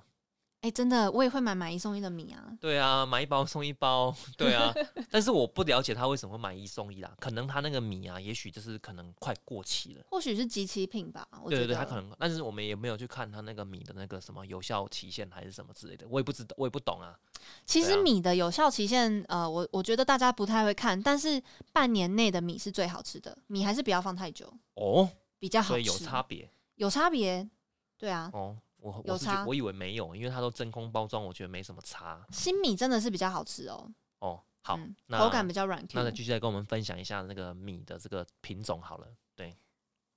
[0.62, 2.52] 哎、真的，我也会买买一送一的米啊。
[2.60, 4.74] 对啊，买一包送一包， 对啊。
[5.10, 10.04] 但是我不了解他为什么会买一送一啦，可能他那个米啊，也许就是可能快过期了。
[10.10, 11.62] 或许是集齐品吧，我觉得。
[11.62, 17.16] 对对对，他可能，但是我们也没有去看他那个米的那个什么有效期限还是什么之类的，我也不知道，我也不懂啊。
[17.64, 21.40] 其实米的有效期限，呃，我我觉得大家不太会看，但是
[21.72, 25.70] 半年内的米是最好吃的，米还是不要放太久，哦，比较好吃。
[25.70, 27.48] 所以有差别有差别，
[27.96, 28.56] 对啊，哦。
[28.92, 34.40] 我我是觉我以为没有，因为它都真空包装，我觉得没什么差新米真的是比较好吃哦，哦。
[34.62, 36.02] 好，嗯那口感比较软那。
[36.02, 39.06] 再继续再跟我们分享一下那个米的这个品种好了。
[39.36, 39.56] 对，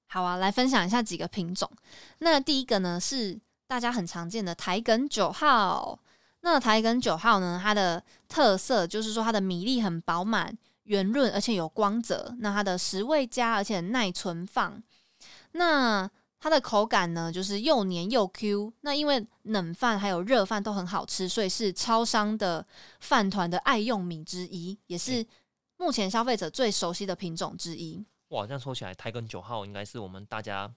[0.07, 1.69] 好啊，来分享一下几个品种。
[2.17, 5.99] 那第一个呢是大家很常见的台梗九号。
[6.41, 12.35] 那台梗九号呢，它的特色就是说它的米粒很饱满、圆润，而且有光泽。
[12.39, 14.81] 那它的食味佳，而且耐存放。
[15.51, 18.71] 那它的口感呢，就是又黏又 Q。
[18.81, 22.65] 那因为冷饭还有热饭都很好吃，所以是超商的
[23.01, 25.25] 饭团的爱用米之一，也是
[25.77, 28.05] 目前消费者最熟悉的品种之一。
[28.29, 30.71] 哇，这样说起来，台根九号应该是我们大家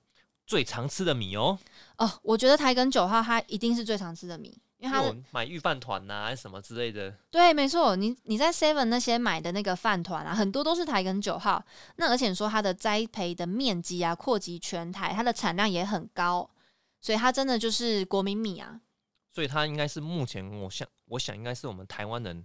[0.46, 1.58] 最常吃的米哦。
[1.98, 7.14] 哦，我觉得台根九号它一定是最常吃的米，因为我买预饭团呐，什么之类的。
[7.30, 11.64] 对，没错，你你在 Seven 那些买的那个饭团啊，很多都是台梗九号。
[11.96, 16.50] 那而且说它的栽培的面积啊，扩及全台，它的产量也很高，
[17.00, 18.80] 所以它真的就是国民米啊。
[19.32, 22.44] 所以它应该是目前我想，我想应该是我们台湾人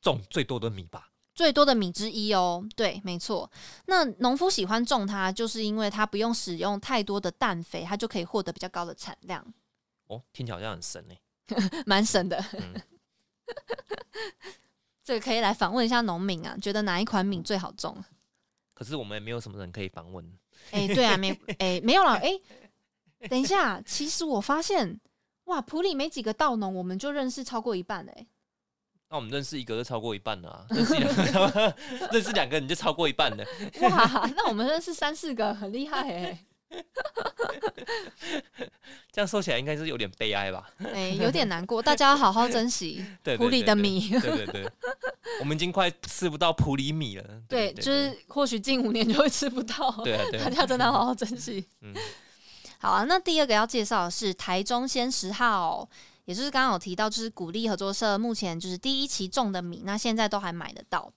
[0.00, 1.10] 种最多的米吧。
[1.34, 3.50] 最多的米之一哦，对，没错。
[3.86, 9.44] 那农夫喜欢种它，就是因为它不用使用太多的氮肥，它就可以获得比较高的产量，
[10.06, 11.14] 哦，听起来好像很神呢。
[11.86, 12.42] 蛮神的。
[12.52, 12.80] 嗯，
[15.04, 18.02] 这个可以来访问一下农民啊，觉得哪一款米最好种？
[18.74, 20.24] 可是我们也没有什么人可以访问。
[20.70, 22.38] 哎、对啊，没，哎、没有了，哎、
[23.28, 25.00] 等一下，其实我发现，
[25.44, 28.26] 哇，普里没几个稻农，我们就认识超过一半了、哎，
[29.08, 31.76] 那我们认识一个就超过一半了啊，认识两个，
[32.12, 33.44] 认识两个你就超过一半了。
[33.80, 36.44] 哇，那我们认识三四个，很厉害哎、
[39.10, 40.70] 这样说起来应该是有点悲哀吧？
[40.92, 44.10] 哎、有点难过， 大家要好好珍惜对，普里的米。
[44.10, 44.70] 对对对，
[45.40, 47.24] 我们已经快吃不到普里米了。
[47.48, 51.66] 对，就是或许近五年就会吃不到，对大家真的要好好珍惜。
[51.80, 51.94] 嗯，
[52.78, 55.88] 好啊，那第二个要介绍的是台中鲜十号，
[56.26, 61.10] 也就是刚刚有提到，就是鼓励合作社目前就是第一期种的米，那现在都还买得到。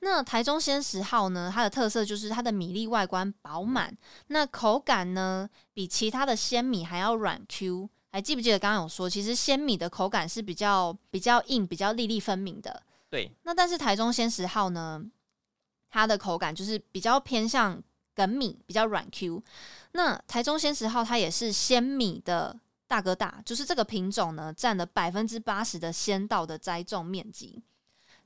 [0.00, 3.96] 那台中鲜十号呢，它的特色就是它的米粒外观饱满，
[4.28, 7.88] 那口感呢比其他的鲜米还要软 Q。
[8.10, 12.82] 还记不记得刚刚有说，其实鲜米的口感是比较比较硬、比较粒粒分明的。
[13.10, 15.04] 对，那但是台中鲜十号呢，
[15.90, 17.82] 它的口感就是比较偏向
[18.14, 19.42] 梗米，比较软 Q。
[19.92, 27.62] 那台中鲜十号它也是鲜米的大哥大，就是这个品种呢占了百分之八十的鲜稻的栽种面积，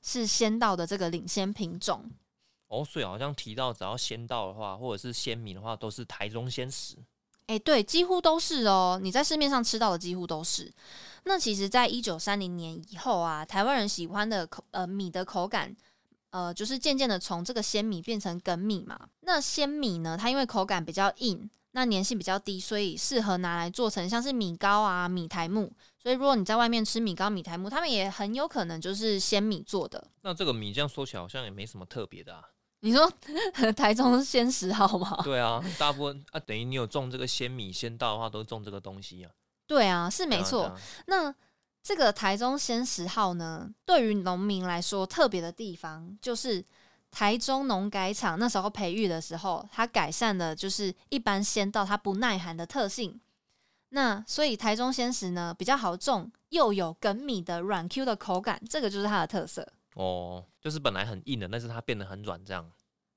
[0.03, 2.11] 是鲜稻的这个领先品种。
[2.67, 6.95] 哦，所以好像提到只要鲜稻的话，或者是鲜米的话，都是台中鲜食。
[7.47, 8.99] 诶，对，几乎都是哦。
[9.01, 10.73] 你在市面上吃到的几乎都是。
[11.25, 15.75] 那其实，在一九三零年以后啊，台湾人喜欢的口呃米的口感，
[16.31, 19.09] 呃，就是渐渐的从这个鲜米变成梗米嘛。
[19.21, 25.71] 那鲜米呢，它因为口感比较硬，那粘性比较低，所以适合拿来做成像是米糕啊、米苔木。
[26.01, 30.03] 所以如果你在外面吃米糕、米苔木，他们也很有可能就是鲜米做的。
[30.21, 32.41] 那这个米这样说起来好像也没什么特别的啊。
[32.81, 33.11] 你说
[33.77, 35.21] 台中鲜十号吗？
[35.23, 39.31] 对啊，大部分啊，等于你有种这个鲜米、鲜稻的话，都是种这个东西啊。
[39.65, 40.75] 对啊，是没错。。
[41.07, 41.33] 那
[41.81, 46.63] 这个台中鲜十号呢，对于农民来说特别的地方，就是
[47.13, 53.21] 台中农改场那时候培育的时候，它改善的就是一般鲜稻它不耐寒的特性。
[53.89, 59.71] 那所以台中鲜食呢比较好种，又有梗米的软 Q 的口感，这个就是它的特色。
[59.93, 62.67] 哦，就是本来很硬的，但是它变得很软，这样。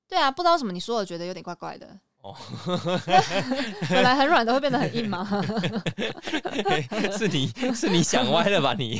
[0.07, 1.99] 对啊，不知道为什么你说我觉得有点怪怪的。
[2.21, 2.35] 哦，
[3.89, 5.25] 本来很软的会变得很硬吗？
[7.17, 8.99] 是你是你想歪了吧你？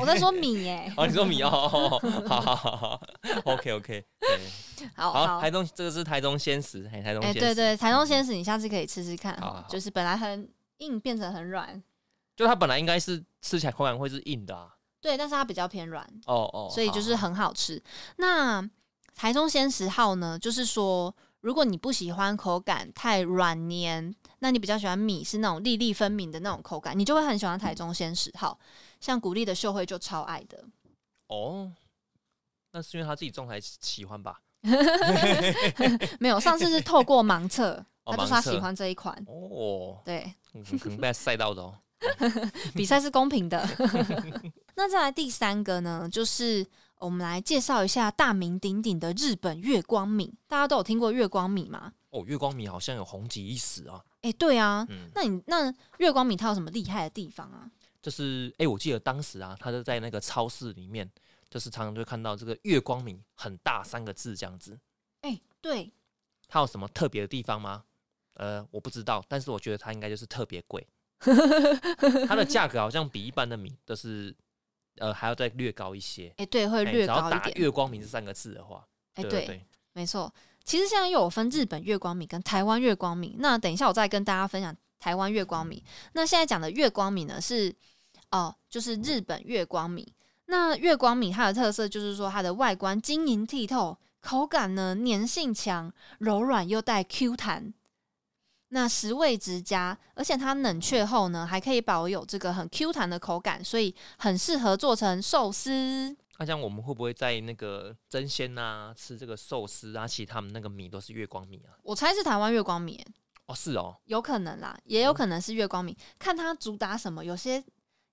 [0.00, 0.92] 我在说米耶。
[0.96, 1.48] 哦，你说米哦，
[2.28, 3.00] 好好好好
[3.44, 4.04] ，OK OK，
[4.94, 9.38] 好好，台中这个是台中鲜食，哎，台中哎，对对，台中鲜食，你下次可以吃吃看，
[9.68, 10.46] 就是本来很
[10.78, 11.82] 硬变成很软，
[12.36, 14.68] 就它本来应该是吃起来口感会是硬的啊，
[15.00, 17.82] 对，但是它比较偏软，哦哦，所以就是很好吃。
[18.16, 18.68] 那
[19.14, 21.14] 台中鲜食号呢，就是说。
[21.42, 28.58] 如果你不喜欢口感太软黏，那你比较喜欢米是那种粒粒分明的那种口感，你就会很喜欢台中鲜食号。
[29.00, 30.64] 像古力的秀慧就超爱的。
[31.26, 31.72] 哦，
[32.70, 34.40] 那是因为他自己种才喜欢吧？
[36.20, 39.12] 没有，上次是透过盲测，他就说他喜欢这一款。
[39.26, 40.32] 哦，对，
[40.80, 41.74] 可能被他晒到的哦。
[42.74, 43.68] 比赛是公平的。
[44.76, 46.64] 那再来第三个呢，就是。
[47.02, 51.92] 我们来介绍一下大名鼎鼎的日本月光米，大家都有听过月光米吗？
[52.10, 54.00] 哦，月光米好像有红极一时啊！
[54.20, 57.68] 哎，对啊，嗯那你那月光米它有什么厉害的地方啊？
[58.00, 61.10] 就是哎，我记得当时啊，他就在那个超市里面，
[61.50, 64.78] 就是常常就看到这个月光米很大三个字这样子。
[65.22, 65.92] 哎，对，
[66.46, 67.82] 它有什么特别的地方吗？
[68.34, 70.86] 呃，我不知道，但是我觉得它应该就是特别贵，
[72.28, 74.32] 它的价格好像比一般的米都是。
[74.98, 76.32] 呃，还要再略高一些。
[76.36, 77.56] 哎，对，会略高一点。
[77.56, 80.32] 月光米这三个字的话，哎，对，没错。
[80.64, 83.36] 其实现在又有分日本月光米跟台湾月光米。
[83.38, 85.82] 那等一下我再跟大家分享台湾月光米。
[86.12, 87.74] 那现在讲的月光米呢，是
[88.30, 90.12] 哦，就是日本月光米。
[90.46, 97.74] 那月光米它的特色就是说，它的外观晶莹剔透，口感呢粘性强，柔软又带 Q 弹。
[98.74, 106.16] 那食味直佳，而且它冷却后呢，还可以保有这个很 Q 弹的口感，所以很适合做成寿司。
[106.38, 110.08] 那像我们会不会在那个真鲜啊吃这个寿司啊？
[110.08, 111.76] 其实他们那个米都是月光米啊。
[111.82, 112.98] 我猜是台湾月光米
[113.44, 117.22] 哦，是哦，有可能啦，也有可能是月光米，看它主打什么。
[117.22, 117.62] 有些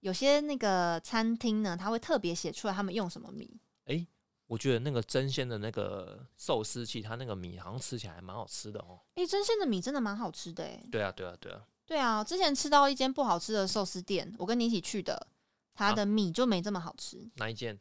[0.01, 3.49] 有些那个餐厅呢，他会特别写出来他们用什么米。
[3.85, 4.05] 哎。
[4.49, 8.99] 我觉得那个真鲜的那个寿司器，它那个米好像吃起来蛮好吃的哦。
[9.13, 10.83] 哎，真鲜的米真的蛮好吃的哎。
[10.91, 11.61] 对啊，对啊，对啊。
[11.85, 15.27] 对啊，之前吃到一间不好吃的寿司店，我跟你一起去的，
[15.75, 17.29] 它的米就没这么好吃。
[17.35, 17.79] 哪一间？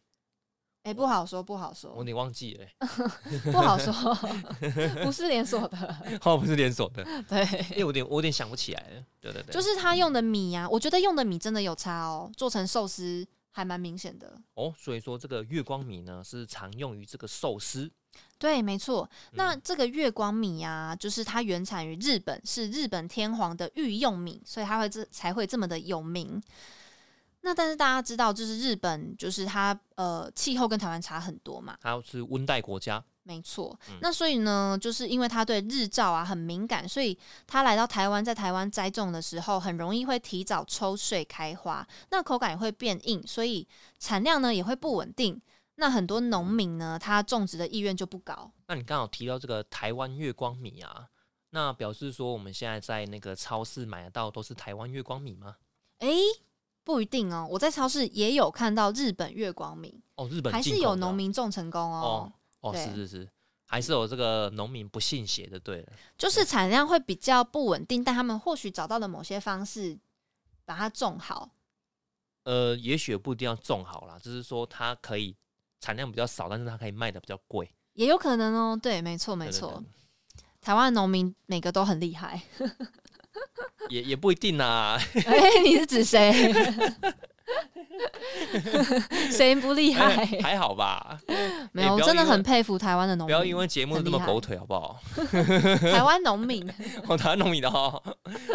[0.82, 1.90] 哎，不好说，不好说。
[1.94, 2.66] 我你忘记了？
[3.50, 3.92] 不好说，
[5.02, 5.96] 不是连锁的。
[6.22, 7.02] 哦，不是连锁的。
[7.28, 7.40] 对。
[7.40, 9.04] 哎，我有点，我有点想不起来了。
[9.22, 9.52] 对对对。
[9.54, 13.26] 就是他用的米呀，我觉得用的米真的有差哦，做成寿司。
[13.50, 17.90] 还蛮明显的哦，所以说这个月光米呢是常用于这个寿司。
[18.38, 19.08] 对，没错。
[19.32, 26.40] 那这个月光米啊，就是它原产于日本，是日本天皇的御用米，所以它会这才会这么的有名。
[27.42, 33.02] 那但是大家知道，就是日本，就是它呃气候跟台湾差很多嘛，它是温带国家。
[33.28, 45.38] 没错，那所以呢，就是因为他对日照啊很敏感，所以他来到台湾，在台湾栽种的时候，很容易会提早抽穗开花，那口感也会变硬，所以产量呢也会不稳定。
[45.74, 48.50] 那很多农民呢，他种植的意愿就不高。
[48.66, 51.06] 那你刚好提到这个台湾月光米啊，
[51.50, 55.56] 那表示说我们现在在那个超市买得到都是台湾月光米吗？
[55.98, 56.08] 哎，
[56.82, 62.00] 不一定哦，我在超市也有看到日本月光米哦，日本还是有农民种成功哦。
[62.02, 62.32] 哦，
[62.74, 63.28] 是是是，
[63.66, 69.98] 还是有这个农民不信邪的，对了，就是产量会比较不稳定，但他们或许找到了某些方式
[70.64, 71.50] 把它种好。
[72.44, 75.36] 呃，也许不一定要种好啦，就是说它可以
[75.80, 78.78] 产量比较少，但是它可以卖的比较贵，也有可能哦。
[78.82, 79.84] 对，没错没错，
[80.60, 82.42] 台湾农民每个都很厉害，
[83.90, 84.98] 也也不一定啊。
[85.26, 86.32] 哎，你是指谁？
[89.30, 90.24] 谁不厉害？
[90.42, 91.18] 还好吧，
[91.72, 93.34] 没有，我真的很佩服台湾的农民。
[93.34, 94.98] 不要因为节目这么狗腿，好不好？
[95.92, 96.68] 台湾农民，
[97.06, 98.00] 哦，台湾农民的哈，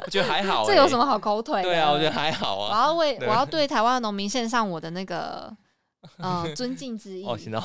[0.06, 0.66] 我觉得还好。
[0.66, 1.62] 这有什么好狗腿？
[1.64, 2.78] 对啊，我觉得还好啊。
[2.78, 5.52] 我要为我要对台湾的农民献上我的那个
[6.18, 7.26] 呃尊敬之意。
[7.26, 7.62] 哦，行的，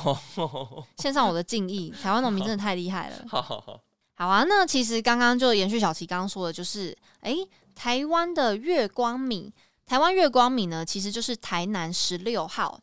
[0.97, 1.93] 献上我的敬意。
[2.03, 3.17] 台湾农民真的太厉害了。
[3.29, 3.81] 好好好，
[4.15, 4.45] 好啊。
[4.49, 7.37] 那其实刚刚就延续小齐刚刚说的，就是哎，
[7.75, 9.53] 台湾的月光米。
[9.89, 12.79] 台湾月光米呢，其实就是台南十六号。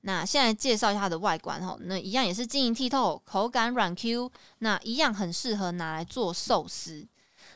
[0.00, 7.06] 那现在介绍一下它的外观哈，那一样也是晶莹剔透，口感软 Q，那一样很适合拿来做寿司。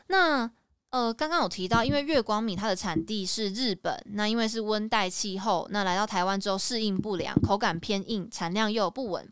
[0.07, 0.49] 那
[0.91, 9.29] 呃，刚刚有提到，因为月光米它的产地是日本，那因为是温带气候，那来到台湾之后适应不良，口感偏硬，产量又不稳，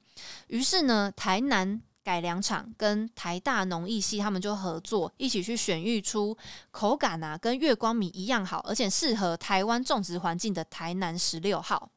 [0.48, 6.38] 于是呢，台南改良厂跟台大农艺系他们就合作，一起去选育出
[6.72, 11.90] 口感啊跟月光米一样好，而且适合台湾种植环境的台南十六号。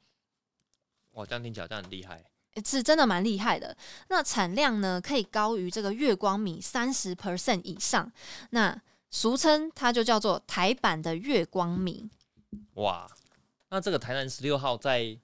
[1.13, 2.25] 哇，这样听起来这样很厉害。
[2.65, 3.77] 是真的蛮厉害的。
[4.09, 8.11] 那产量呢，可以高于这个月光米三十 percent 以上。
[8.51, 8.81] 那
[9.11, 12.09] 俗称它就叫做台版的月光米。
[12.75, 13.07] 哇，
[13.69, 15.19] 那这个台南十六号在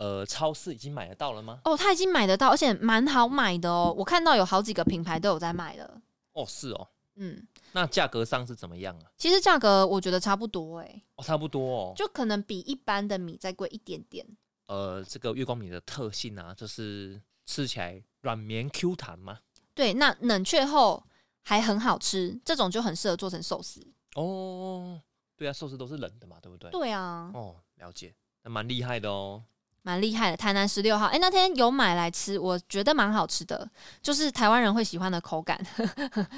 [0.00, 1.60] 呃超市已经买得到了吗？
[1.64, 3.94] 哦，他已经买得到，而且蛮好买的哦。
[3.96, 6.00] 我看到有好几个品牌都有在卖了。
[6.32, 6.88] 哦，是哦。
[7.16, 9.12] 嗯，那价格上是怎么样啊？
[9.18, 11.02] 其实价格我觉得差不多哎。
[11.16, 14.26] 哦，差不多哦，就可能比一般的米再贵一点点。
[14.68, 19.40] 呃，这个月光米的特性啊，就是吃起来软绵 Q 弹嘛？
[19.74, 21.04] 对，那冷却后
[21.42, 23.86] 还很好吃，这种就很适合做成寿司。
[24.14, 24.98] 哦，
[25.36, 26.70] 对啊，寿司都是冷的嘛，对不对？
[26.70, 27.30] 对啊。
[27.34, 29.42] 哦，了解，那蛮厉害的哦，
[29.82, 30.36] 蛮厉害的。
[30.36, 33.70] 台南十六号，哎，那天有买来吃，我觉得蛮好吃的，
[34.02, 35.60] 就是台湾人会喜欢的口感，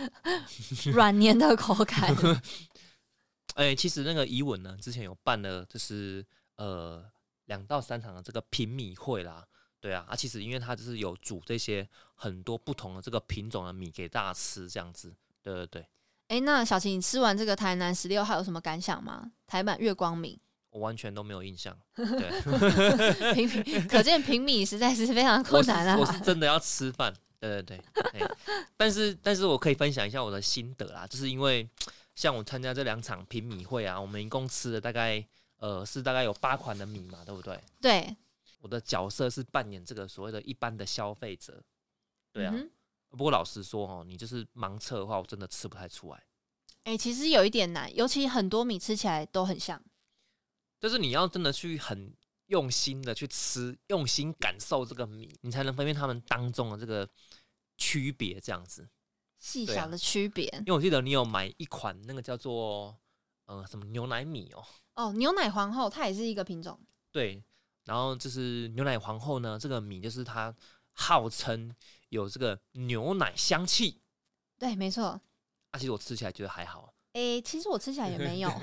[0.92, 2.14] 软黏的口感。
[3.54, 6.24] 哎，其实那个怡文呢，之前有办了，就是
[6.56, 7.04] 呃。
[7.46, 9.44] 两到三场的这个品米会啦，
[9.80, 15.12] 对啊，啊，其实因为它就是有煮这些很多不同的这个品种的米给大家吃，这样子，
[15.42, 15.86] 对对对。
[16.28, 19.32] 哎，那小晴，你吃完这个台南十六号有什么感想吗？
[19.46, 20.40] 台版月光米，
[20.72, 21.78] 我完全都没有印象。
[21.94, 25.96] 对，平可见平米实在是非常困难啊。
[25.96, 27.80] 我是真的要吃饭，对对
[28.12, 28.28] 对。
[28.76, 31.68] 但是，但是我可以分享一下我的心得啦，就是因为
[32.16, 35.24] 像我参加这两场品米会啊，我们一共吃了大概。
[35.62, 37.56] 呃，是大概有八款的米嘛，对不对？
[37.80, 38.16] 对，
[38.60, 41.62] 我的角色是扮演这个所谓的一般的消费者，
[42.32, 42.52] 对啊。
[43.10, 46.20] 不过老实说哦，你就是盲测的话，我真的吃不太出来。
[46.82, 49.80] 哎，其实有一点难，尤其很多米吃起来都很像。
[50.82, 52.12] 就是你要真的去很
[52.46, 57.08] 用心的去吃，用心感受这个米，你才能分辨它们当中的这个
[57.76, 58.88] 区别，这样子
[59.38, 60.44] 细小的区别。
[60.58, 62.98] 因为我记得你有买一款那个叫做
[63.44, 64.64] 呃什么牛奶米哦。
[64.94, 66.76] 哦，牛奶皇后它也是一个品种。
[67.12, 67.40] 对，
[67.84, 70.52] 然后就是牛奶皇后呢，这个米就是它
[70.90, 71.72] 号称
[72.08, 74.02] 有这个牛奶香气。
[74.58, 75.20] 对，没错。
[75.70, 76.91] 啊，其实我吃起来觉得还好。
[77.12, 78.50] 诶，其实我吃起来也没有。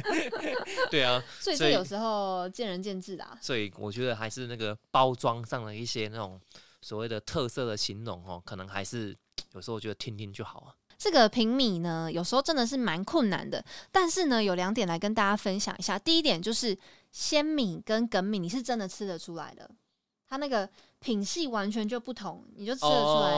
[0.90, 3.26] 对啊，所以这有时候见仁见智的。
[3.40, 6.40] 所以我觉得还是那个包装上的一些那种
[6.82, 9.16] 所谓的特色的形容哦，可能还是
[9.54, 10.74] 有时候我觉得听听就好啊。
[10.98, 13.64] 这个平米呢，有时候真的是蛮困难的。
[13.90, 15.98] 但是呢，有两点来跟大家分享一下。
[15.98, 16.78] 第一点就是
[17.10, 19.68] 鲜米跟梗米，你是真的吃得出来的，
[20.28, 20.68] 它那个
[21.00, 23.36] 品系完全就不同，你就吃得出来。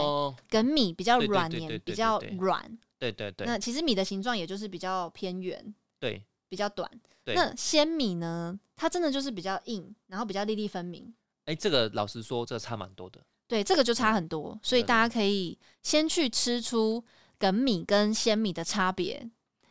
[0.51, 2.79] 梗米比较软黏，比较软。
[2.99, 3.47] 对对对。
[3.47, 6.91] 那其实米的形状也就是比较偏圆，对，比较短。
[7.27, 11.15] 那鲜米呢，它真的就是比较硬，然后比较粒粒分明。
[11.47, 13.21] 哎，这个老实说，这个差蛮多的。
[13.47, 17.05] 对，这个就差很多，所以大家可以先去吃出。
[17.37, 19.29] 梗米跟鲜米的差别，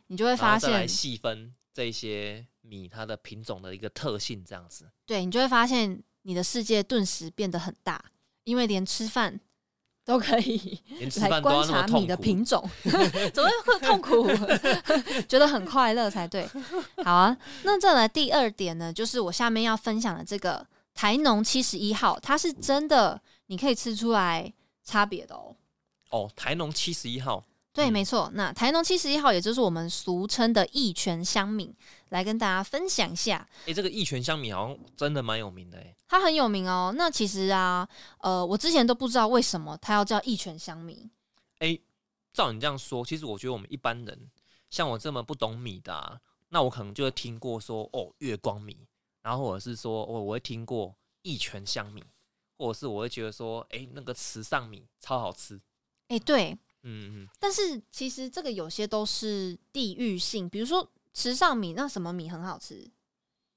[0.07, 8.11] 你就会发现细分这些米它的品种的一个特性，这样子，对你就会发现你的世界顿时变得很大，
[8.43, 9.39] 因为连吃饭
[10.05, 10.79] 都可以
[11.21, 12.63] 来观察米的品种，
[13.33, 14.27] 怎么会痛苦？
[15.27, 16.47] 觉得很快乐才对。
[17.03, 24.51] 好啊，那再来第二点呢，就是我下面要分享的这个台农七十一号，它是真的你可以吃出来
[24.83, 25.55] 差别的哦。
[26.09, 27.43] 哦，台农七十一号。
[27.73, 28.29] 对，没错。
[28.35, 31.75] 那台农七十一号，也就是我们俗称的益泉香米，
[32.09, 33.49] 来跟大家分享一下。
[33.65, 35.95] 哎，这个益泉香米好像真的蛮有名的哎。
[36.07, 36.93] 它很有名哦。
[36.95, 41.09] 那其实啊，呃，我之前都不知道为什么它要叫益泉香米。
[41.57, 41.79] 哎，
[42.31, 44.29] 照你这样说，其实我觉得我们一般人，
[44.69, 48.77] 像我这么不懂米的，那我可能就会听过说哦月光米，
[49.23, 52.03] 然后或者是说我我会听过益泉香米，
[52.55, 55.59] 或者是我会觉得说哎那个池上米超好吃。
[56.09, 56.55] 哎，对。
[56.83, 62.89] 嗯嗯，但是其实这个有些都是地域性，比如说池上米，那什么米很好吃？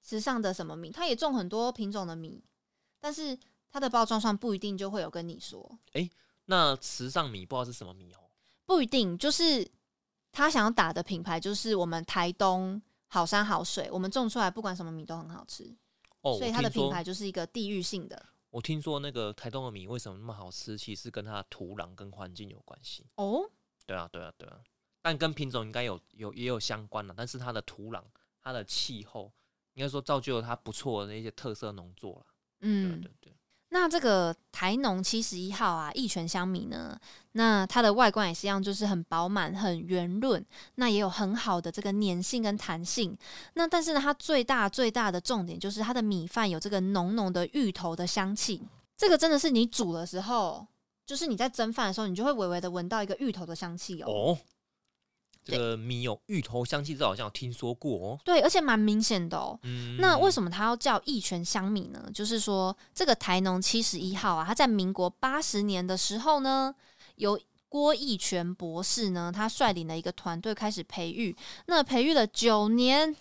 [0.03, 2.43] 池上的什么米，它也种很多品种的米，
[3.01, 3.37] 但是
[3.71, 5.79] 它的包装上不一定就会有跟你说。
[5.93, 6.09] 哎，
[6.45, 8.19] 那池上米不知道是什么米哦？
[8.65, 9.69] 不一定，就是
[10.31, 15.65] 他想要打的品牌就是我们台东好山好水，我们种出来不管什么米都很好吃
[16.21, 18.25] 哦，所以它的品牌就是一个地域性的。
[18.57, 23.47] 我听说那个台东的米为什么那么好吃，其实跟它的土壤跟环境有关系哦。
[23.85, 24.59] 对啊，对啊，对啊，
[25.03, 27.13] 但跟品种应该有有也有相关的。
[27.15, 28.03] 但是它的土壤、
[28.41, 29.31] 它的气候，
[29.75, 32.27] 应该说造就了它不错的那些特色农作了。
[32.61, 33.36] 嗯，对对对。
[33.79, 36.99] 那这个台农七十一号啊，益泉香米呢？
[37.33, 40.43] 那它的外观也是一样，就是很饱满、很圆润，
[40.77, 43.15] 那也有很好的这个粘性跟弹性。
[43.53, 48.63] 那但是呢，它最大最大的重点就是它的米饭有这个浓浓的芋头的香气。
[48.97, 50.67] 这个真的是你煮的时候
[51.05, 54.11] 就是你在蒸饭的时候，你就会微微的闻到一个芋头的香气哦。
[54.11, 54.39] 哦，
[55.47, 58.19] 这个米有芋头香气，这好像有听说过哦。
[58.25, 59.59] 对，而且蛮明显的哦。
[59.63, 62.11] 嗯，那为什么它要叫益泉香米呢？
[62.13, 66.75] 就是说，这个台农七十一号啊，它在民国八十年的时候呢，
[67.15, 67.39] 由
[67.69, 71.37] 郭益泉博士呢，他率领了一个团队开始培育，
[71.67, 73.15] 那培育了九年，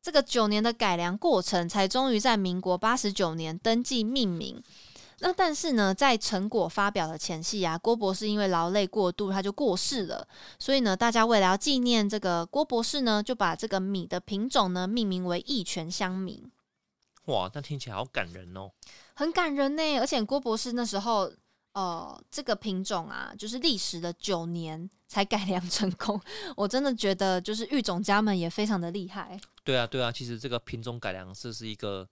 [0.00, 4.62] 这个九年的改良过程，才终于在民国八十九年登记命名。
[5.24, 10.26] 那但是呢，在成果发表的前夕啊，郭博士因为劳累过度，他就过世了。
[10.58, 16.50] 所以呢，大家为了要纪念这个郭博士呢，就把这个米的品种呢命名为益泉香米，
[17.26, 18.72] 哇，那听起来好感人哦。
[19.14, 19.98] 很感人呢。
[20.00, 21.30] 而且郭博士那时候，
[21.74, 26.20] 呃，这个品种啊，就是历时了九年才改良成功。
[26.56, 29.38] 我真的觉得，就是育种家们也非常的厉害。
[29.62, 32.08] 对啊，对啊，其实这个品种改良这是一个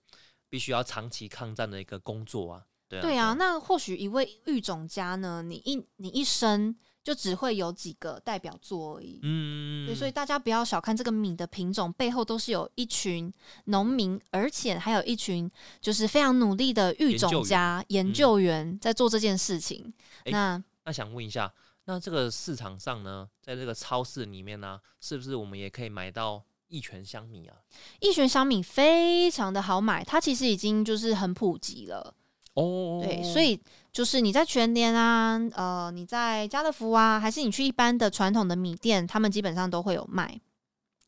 [0.47, 2.63] 必须要长期抗战的一个工作啊。
[2.91, 9.19] 对啊，对啊，那或许一位育种家呢，你一你一生就只会有几个代表作而已。
[9.23, 13.33] 嗯，对，所以大家不要小看这个米的品种，背后都是有一群
[13.65, 19.91] 农民，而且还有一群就是非常努力的育种家、研究员在做这件事情。
[20.25, 21.51] 诶那那想问一下，
[21.85, 27.55] 那这个市场上呢，在这个超市里面呢、是不是我们也可以买到一拳香米啊？
[27.99, 32.15] 一拳香米非常的好买，它其实已经就是很普及了。
[32.53, 33.59] 哦，对，所以
[33.91, 40.39] 就是你在全联啊，呃，你在家乐福啊，还是你去一般的传统的米店，他们基本上都会有卖。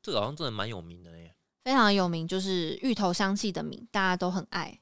[0.01, 1.35] 这个好像真的蛮有名的耶。
[1.63, 4.79] 非常有名，就是芋头香气的米，大家都很爱。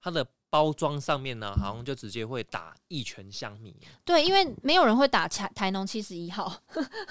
[0.00, 3.74] 它的包装上面呢，好像就直接会打一拳香米。
[4.04, 6.54] 对，因为没有人会打台台农七十一号，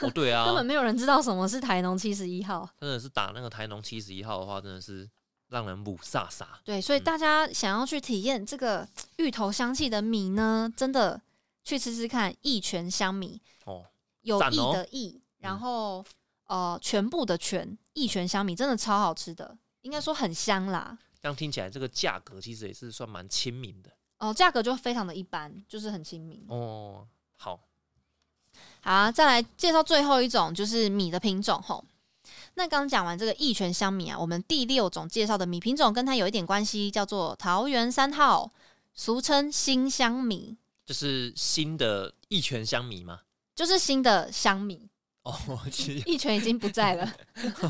[0.01, 2.69] 哦，对啊， 根本没有人知道什么是台农七十一号。
[2.79, 5.09] 真的是打那个台农七十一号的话，真的是
[5.54, 6.45] 让人母飒飒。
[6.66, 8.86] 对，所以嗯大家想要去体验这个
[9.18, 11.22] 芋头香气的米呢，真的
[11.64, 13.86] 去吃吃看一泉香米，哦，
[14.22, 16.04] 有益赞哦的益，然后、
[16.47, 20.97] 呃全部的全一泉香米真的超好吃的，应该说很香啦。
[21.22, 26.43] 这样听起来这个价格其实也是算蛮亲民的哦，价格就非常的一般，就是很亲民。
[26.49, 27.08] 哦。
[27.38, 27.56] 好，
[28.82, 31.84] 好啊，再来介绍最后一种，就是米的品种吼。
[32.56, 38.51] 那刚讲完这个益泉香米啊，我们第六种介绍的米品种跟它有一点关系，叫做桃园三号，
[38.93, 43.22] 俗称新香米，就是新的益泉香米吗？
[43.56, 44.89] 就是新的香米。
[45.24, 45.39] 哦，
[45.72, 47.14] 其实益泉已经不在了，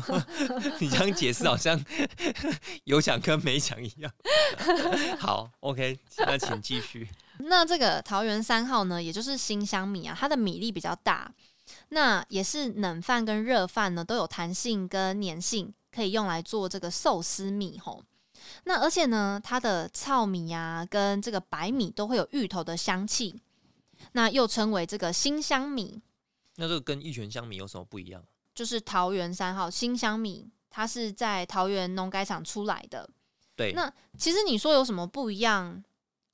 [0.80, 1.80] 你这样解释好像
[2.82, 4.12] 有讲跟没讲一样。
[5.20, 7.08] 好，OK，那请继续。
[7.38, 11.32] 那这个桃园三号呢，也就是新香米啊，它的米粒比较大，
[11.88, 18.02] 那也是冷饭跟热饭呢都有弹性跟粘性，可以用来做这个寿司米吼。
[18.64, 23.40] 那而且呢，它的糙米啊跟这个白米都会有芋头的香气，
[24.12, 26.02] 那又称为这个新香米，
[26.56, 28.22] 那这个跟玉泉香米有什么不一样？
[28.54, 33.08] 就是桃园三号新香米，它是在桃园农改场出来的。
[33.56, 35.82] 对，那其实你说有什么不一样？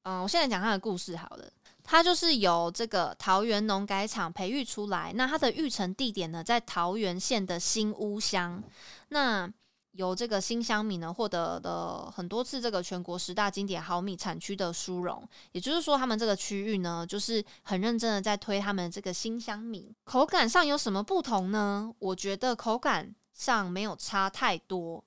[0.02, 1.48] 嗯、我现在讲它的故事好了。
[1.90, 8.62] 它就是由这个桃园农改场培育出来，那它的育成地点呢，在桃园县的新屋乡。
[9.08, 9.52] 那
[9.94, 15.28] 由这个新香米呢，获得了很多次这个全国十大经典好米产区的殊荣。
[15.50, 19.92] 也就是说，他们这个区域呢，就是很认真的在推他们这个新香米。
[20.04, 21.92] 口感上有什么不同呢？
[21.98, 25.02] 我觉得口感上没有差太多，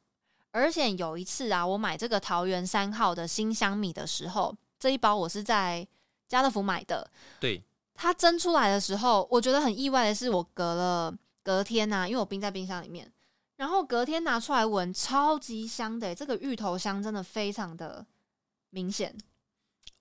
[0.51, 5.87] 而且有一次啊，我买这个桃园三号的新香米的时候，这一包我是在
[6.33, 7.09] 家乐福买的。
[7.39, 7.63] 对，
[7.93, 13.11] 它蒸出来的时候，我觉得很意外的是，我隔了隔天呐、因为我冰在冰箱里面，
[13.57, 18.05] 然后隔天拿出来闻，超级香的欸、这个芋头香真的非常的
[18.71, 19.15] 明显。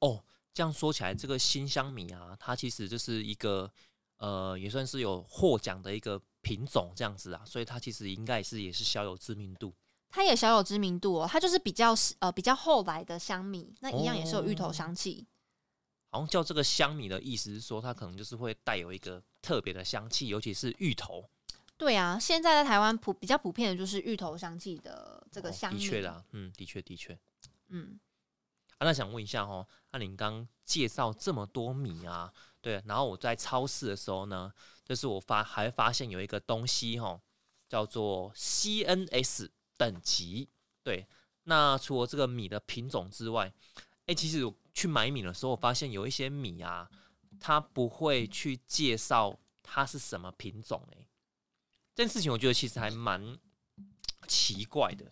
[0.01, 0.25] 哦，
[0.55, 3.71] 这样说起来，这个新香米啊，它其实就是一个
[4.19, 9.73] 呃，也算是有获奖的一个品种这样子啊，所以它其实应该也是也是小有知名度。
[10.11, 15.27] 它也小有知名度哦，它就是比较呃比较后来的香米，那一样也是有芋头哦香气。
[16.13, 21.27] 好像叫这个香米的意思是说，它可能就是会带有一个特别的香气，尤其是芋头。
[21.79, 25.79] 对啊，现在在台湾普比较普遍的就是芋头香气的这个哦香米。
[25.81, 27.19] 的确啦，嗯，的确的确。
[27.69, 27.99] 嗯，
[28.77, 34.53] 啊，那想问一下哦，那您刚介绍这么多米啊，对，然后我在超市的时候呢，
[34.85, 37.19] 就是我发还发现有一个东西哈、
[37.71, 39.49] 叫做 CNS
[39.79, 40.51] 等级。
[40.85, 41.07] 对，
[41.45, 43.51] 那除了这个米的品种之外，
[44.07, 46.89] 哎、其实我去买米的时候，我发现有一些米啊，
[47.41, 51.07] 它不会去介绍它是什么品种、哎，
[51.95, 53.39] 这件事情我觉得其实还蛮
[54.27, 55.07] 奇怪的。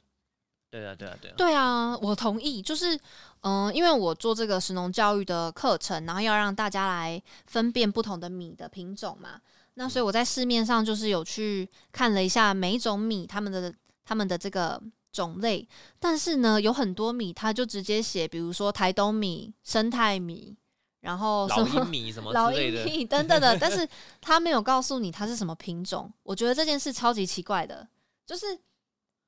[0.70, 1.34] 对啊，对啊，对啊。
[1.36, 2.62] 对啊，我同意。
[2.62, 2.96] 就是，
[3.40, 9.40] 嗯、因为我做这个食农教育的课程，然后要让大家来分辨不同的米的品种嘛。
[9.74, 14.80] 那所以我在市面上就是有去看了一下每一种米他们的他们的这个
[15.12, 15.66] 种类，
[15.98, 20.56] 但是呢，有很多米它就直接写，比如说台东米、生态米，
[21.00, 23.88] 然后什老么鹰米什么老之类的，鹰米等等的， 但是
[24.20, 26.12] 他没有告诉你它是什么品种。
[26.22, 27.86] 我觉得这件事超级奇怪的，
[28.26, 28.46] 就是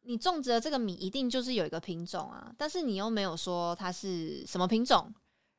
[0.03, 5.13] 你种植的这个米一定就是有一个品种啊，但是你又没有说它是什么品种。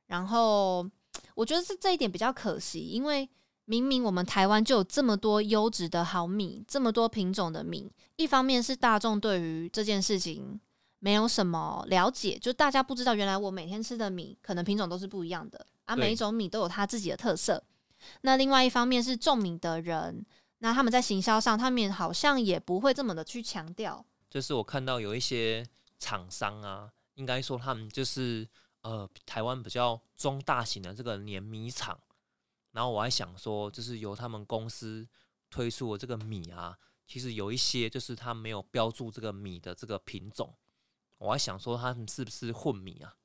[0.08, 0.88] 然后
[1.34, 3.28] 我觉得是这一点比较可惜，因为
[3.66, 10.60] 明明我们台湾就有这么多优质的好米，这么多品种的米，一方面是大众对于这件事情
[11.00, 17.64] 没有什么了解，就大家不知道原来我每天吃的米可能品种都是不一样的啊，每一种米都有它自己的特色。
[18.22, 20.26] 那另外一方面是种米的人，
[20.60, 24.06] 那他们在行销上，他们好像也不会这么的去强调。
[24.30, 25.66] 就是我看到有一些
[26.00, 28.46] 厂商啊，应该说他们就是
[28.82, 31.98] 呃台湾比较中大型的这个碾米厂，
[32.74, 35.08] 然后我还想说，就是由他们公司
[35.50, 40.54] 推出的这个米啊，其实有一些就是他没有标注这个米的这个品种，
[41.18, 43.16] 我还想说他们是不是混米啊？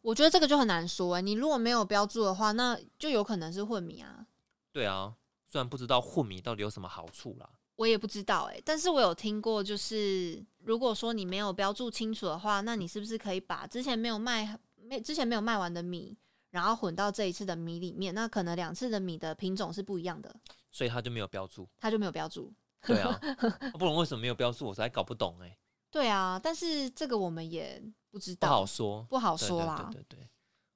[0.00, 4.26] 我觉得这个就很难说、欸，你如果没有标注的话，那就有可能是混米啊。
[4.72, 5.14] 对啊，
[5.46, 16.16] 虽然不知道混米到底有什么好处啦，我也不知道哎、但是我有听过，就是如果说你没有标注清楚的话，那你是不是可以把之前没有卖没之前没有卖完的米，
[16.52, 18.14] 然后混到这一次的米里面？
[18.14, 20.32] 那可能两次的米的品种是不一样的，
[20.70, 21.68] 所以它就没有标注。
[21.80, 22.52] 它就没有标注。
[22.82, 23.18] 对 啊，
[23.78, 24.66] 不然为什么没有标注？
[24.66, 25.58] 我实在搞不懂哎、
[25.90, 29.02] 对啊，但是这个我们也不知道不好道，说。
[29.08, 29.88] 不好对对说啦。
[29.92, 30.28] 对对对。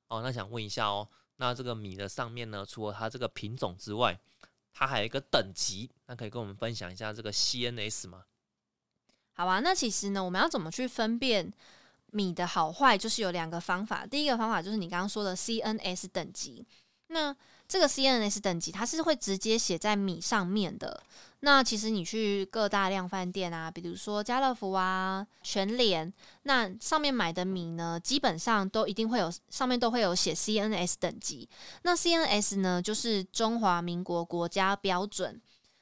[0.09, 4.19] 哦，那想问一下哦，那这个米的上面呢，除了它这个品种之外，
[4.73, 8.25] 它还有一个等级，那可以跟我们分享一下这个 CNS 吗？
[9.33, 11.53] 好啊，那其实呢，我们要怎么去分辨
[12.13, 12.97] 米的好坏？
[12.97, 14.07] 就是有两个方法。
[14.07, 16.67] 第一个方法就是你刚刚说的 CNS 等级。
[17.09, 17.35] 那
[17.69, 21.01] 这个 CNS 等级，它是会直接写在米上面的。
[21.41, 31.49] 那其实你去各大量饭店啊，比如说家乐福啊、全联，那上面买的米呢，基本上都一定会有上面都会有写 CNS 等级。
[31.83, 35.41] 那 CNS 呢，就是中华民国国家标准。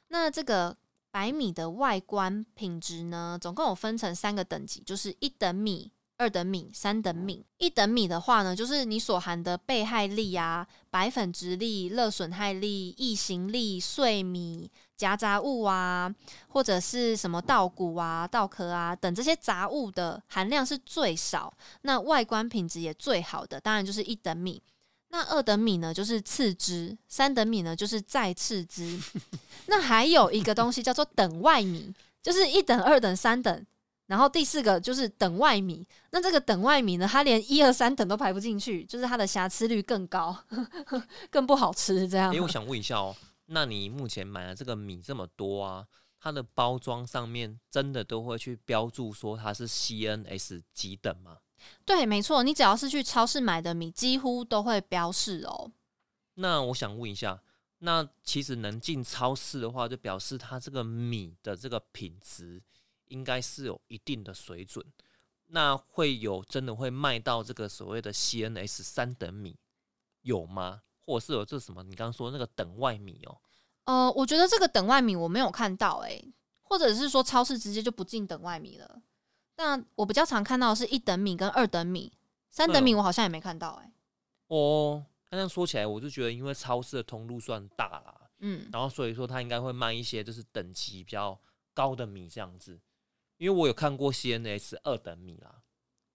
[0.08, 0.76] 那这个
[1.10, 7.44] 白米的外观品质呢，总共有分成三个等级，就是一等米、二等米、三等米。
[7.58, 16.14] 一等米的话呢，就是你所含的被害粒啊、白粉质粒、热损害粒、异形粒、碎米、夹杂物啊，
[16.48, 21.52] 或者是什么稻谷啊、稻壳啊等这些杂物的含量是最少，
[21.82, 24.62] 那外观品质也最好的，当然就是一等米。
[25.08, 29.00] 那二等米呢，就是次之；三等米呢，就是再次之。
[29.66, 33.64] 那还有一个东西叫做等外米，就是一等、二等、三等，
[34.06, 35.86] 然后第四个就是等外米。
[36.10, 40.36] 那这个等外米呢，它连一二三等都排不进去，就是它的瑕疵率更高，
[41.30, 42.08] 更不好吃。
[42.08, 45.86] 这样因为我想问一下哦，那你目前买的这个米这么多啊，
[46.20, 51.38] 它的包装上面真的都会去标注说它是 CNS 几等吗？
[51.86, 55.70] 对，没错，你只要是去超市买的米，几乎都会标示哦。
[56.34, 57.40] 那我想问一下，
[57.78, 62.60] 那其实能进超市的话，就表示它这个米的这个品质
[63.14, 64.84] 应该是有一定的水准。
[65.46, 69.56] 那会有真的会卖到这个所谓的 CNS 三等米
[70.22, 70.82] 有吗？
[71.00, 73.38] 或者是有这什么你刚刚说那个等外米哦？
[73.84, 79.02] 呃，我觉得这个等外米我没有看到、欸，或者是说超市直接就不进等外米了。
[79.56, 82.12] 那我比较常看到的是一等米跟二等米，
[82.50, 83.92] 三等米嗯我好像也没看到、欸，
[84.48, 91.38] 哦，那这样说起来，我就觉得因为超市的通路算大啦，嗯，然后所以说它应该会卖一些就是等级比较
[91.74, 92.80] 高的米这样子。
[93.44, 95.60] 因为我有看过 CNS 二等米啦，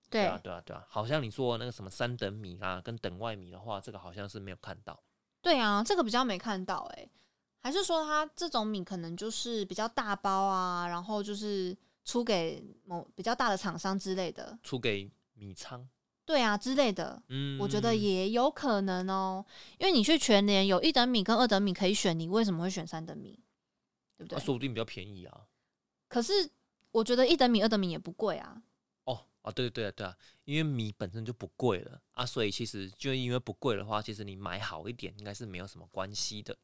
[0.10, 5.00] 对，啊，对啊，对啊，好像你说那个什么三等米啊，跟等外米的话，这个好像是没有看到。
[5.40, 7.12] 对啊，这个比较没看到、欸，
[7.60, 15.88] 还是说它这种米可能就是比较大包啊，然后就是出给某比较大的厂商之类的，出给米仓，
[16.26, 19.46] 对啊之类的，嗯，我觉得也有可能哦，
[19.78, 23.40] 因为你去全联有一等米跟二等米可以选，你为什么会选三等米？
[24.18, 24.36] 对不对？
[24.36, 25.46] 那说不定比较便宜啊。
[26.08, 26.34] 可是
[26.92, 28.62] 我觉得一等米、二等米也不贵啊。
[29.06, 36.56] 哦哦，对对对啊对啊，因为米本身就不贵了啊，所以其实就因为不贵的话，其实你买好一点应该是没有什么关系的。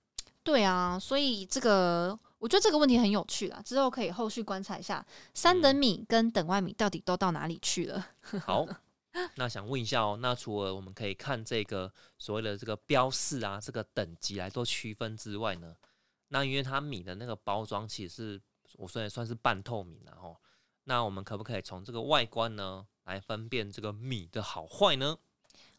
[0.43, 5.03] 对啊，所以这个我觉得这个问题很有趣啦，之后可以后续观察一下
[5.33, 8.07] 三等嗯米跟等外米到底都到哪里去了。
[8.45, 8.67] 好，
[9.37, 15.75] 那想问一下哦，那除了我们可以看这个所谓的这个标示啊，这个等级来做区分之外呢，
[16.27, 18.41] 那因为它米的那个包装其实是
[18.77, 20.35] 我虽然算是半透明然后，
[20.85, 25.17] 那我们可不可以从这个外观呢来分辨这个米的好坏呢？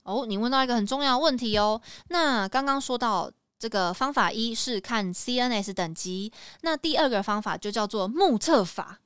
[0.03, 1.81] 哦，你问到一个很重要的问题哦。
[2.09, 9.01] 那刚刚说到这个方法一是看 CNS 等级，那第二个方法就叫做目测法，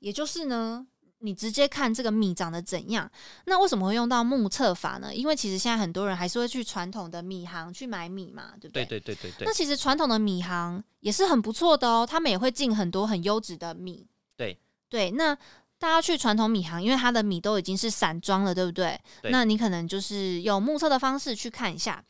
[0.00, 0.86] 也就是呢，
[1.22, 3.10] 你直接看这个米长得怎样。
[3.46, 5.14] 那为什么会用到目测法呢？
[5.14, 8.84] 因为其实现在很多人还是会去传统的米行去买米嘛，对不对？
[8.84, 9.52] 对对对对对那。
[9.52, 14.06] 其实传统的米行也是很不错的哦，他们也会进很多很优质的米。
[14.36, 14.58] 对
[14.88, 15.34] 对，那
[15.78, 19.00] 大家去传统米行，因为它的米都已经是散装了，对不对？
[19.20, 22.04] 对那你可能就是用目测的方式去看一下。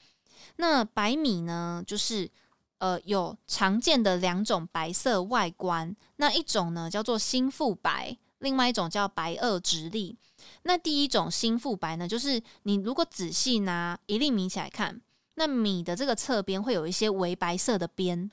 [0.56, 2.30] 那白米呢，就是
[2.78, 10.16] 呃有常见的两种白色外观，那一种呢叫做新富白，另外一种叫白垩直立。
[10.64, 15.00] 那第一种新富白呢，就是你如果仔细拿一粒米起来看，
[15.36, 18.30] 那米的这个侧边会有一些微白色的边。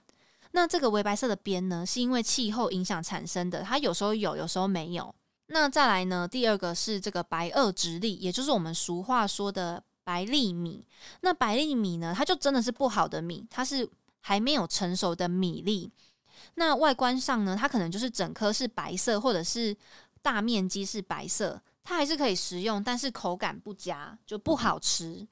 [0.52, 5.14] 那这个微白色的边呢，是因为气候影响产生的，它有时候有，有时候没有。
[5.48, 10.84] 那再来呢，第二个是这个白垩直立，也就是我们俗话说的白粒米。
[11.22, 13.88] 那白粒米呢，它就真的是不好的米，它是
[14.22, 15.92] 还没有成熟的米粒。
[16.56, 19.76] 那外观上呢，它可能就是整颗是白色，或者是
[20.22, 25.28] 大面积是白色，它还是可以食用，但是口感不佳，就不好吃。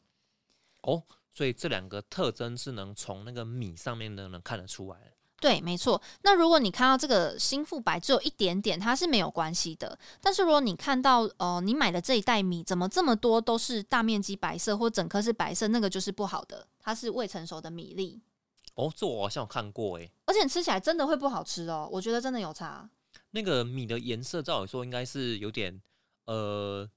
[0.82, 5.12] 哦，所以这两个特征是能从那个米上面呢能看得出来的。
[5.40, 6.02] 对，没错。
[6.24, 9.96] 那如果你看到这个新富白只有一点点，它是没有关系的。
[10.20, 18.20] 但是如果你看到呃，你买的这一袋米怎么这么多都是大面积白色，或整颗是白色，那个就是不好的，它是未成熟的米粒，
[18.78, 20.12] 哦，这我好像有看过诶。
[20.26, 21.90] 而且吃起来真的会不好吃哦。
[21.92, 22.88] 我觉得真的有差。
[23.32, 25.82] 那个米的颜色，照理说应该是有点
[26.26, 26.88] 呃，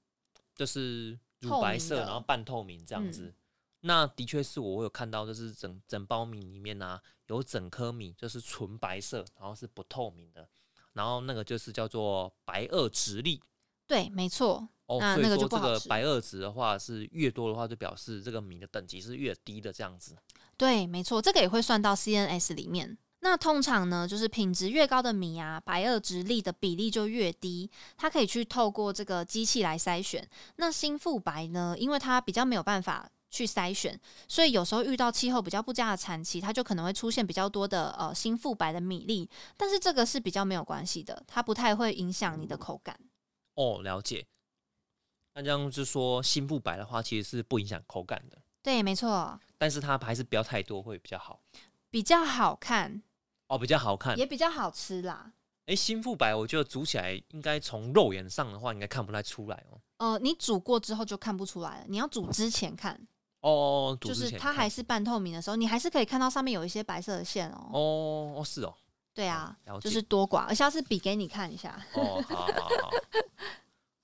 [0.55, 3.33] 就是乳白色，然后半透明这样嗯子。
[3.81, 10.47] 那的确是我有看到，就是整整包米里面啊，有整颗米就是纯白色，然后是不透明的，
[10.93, 13.41] 然后那个就是叫做白垩直立。
[13.87, 14.69] 对，没错。
[14.85, 20.15] 哦，所以说这个白垩值的话是越多的话，就表示这个米的等级是越低的这样子。
[20.61, 22.95] 对，没错，这个也会算到 CNS 里面。
[23.21, 30.29] 那通常呢，就是品质越高的米啊，白垩直粒的比例就越低，它可以去透过这个机器来筛选。
[30.57, 39.27] 那新富白呢，因为它比较没有办法去筛选，所以有时候遇到气候比较不佳的产期，它就可能会出现比较多的呃新富白的米粒。
[39.57, 42.95] 但是这个是比较没有关系的，它不太会影响你的口感。
[43.55, 44.23] 哦，了解。
[45.33, 51.39] 那这样就说新不白的话，其实是不影响口感的，对，没错，但是它还是不要太多会比较好。
[51.91, 52.99] 比较好看，
[53.45, 54.17] 哦，比较好看。
[54.17, 55.33] 也比较好吃啦。
[55.67, 59.79] 哎，新富白我觉得煮起来应该从肉眼上的话，应该看不太出来哦。
[59.97, 62.99] 呃，你煮过之后就看不出来了，你要煮之前看。
[63.41, 67.69] 哦，哦就是它还是半透明的时候，你还是可以看到上面有一些白色的线哦。
[67.71, 68.73] 哦哦是哦，
[69.13, 71.79] 对啊，就是多寡，而下次比给你看一下。
[71.93, 72.91] 哦，好好好，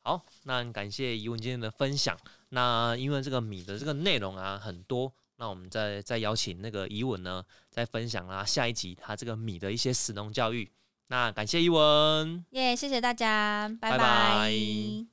[0.03, 2.15] 好， 那感谢怡文今天的分享。
[2.49, 10.69] 那因为这个米的这个内容啊很多，那我们再再邀请那个怡文呢，再分享啦下一集他这个米的一些使农教育。
[11.07, 12.45] 那感谢怡文。
[12.51, 15.07] 耶谢谢大家，拜拜拜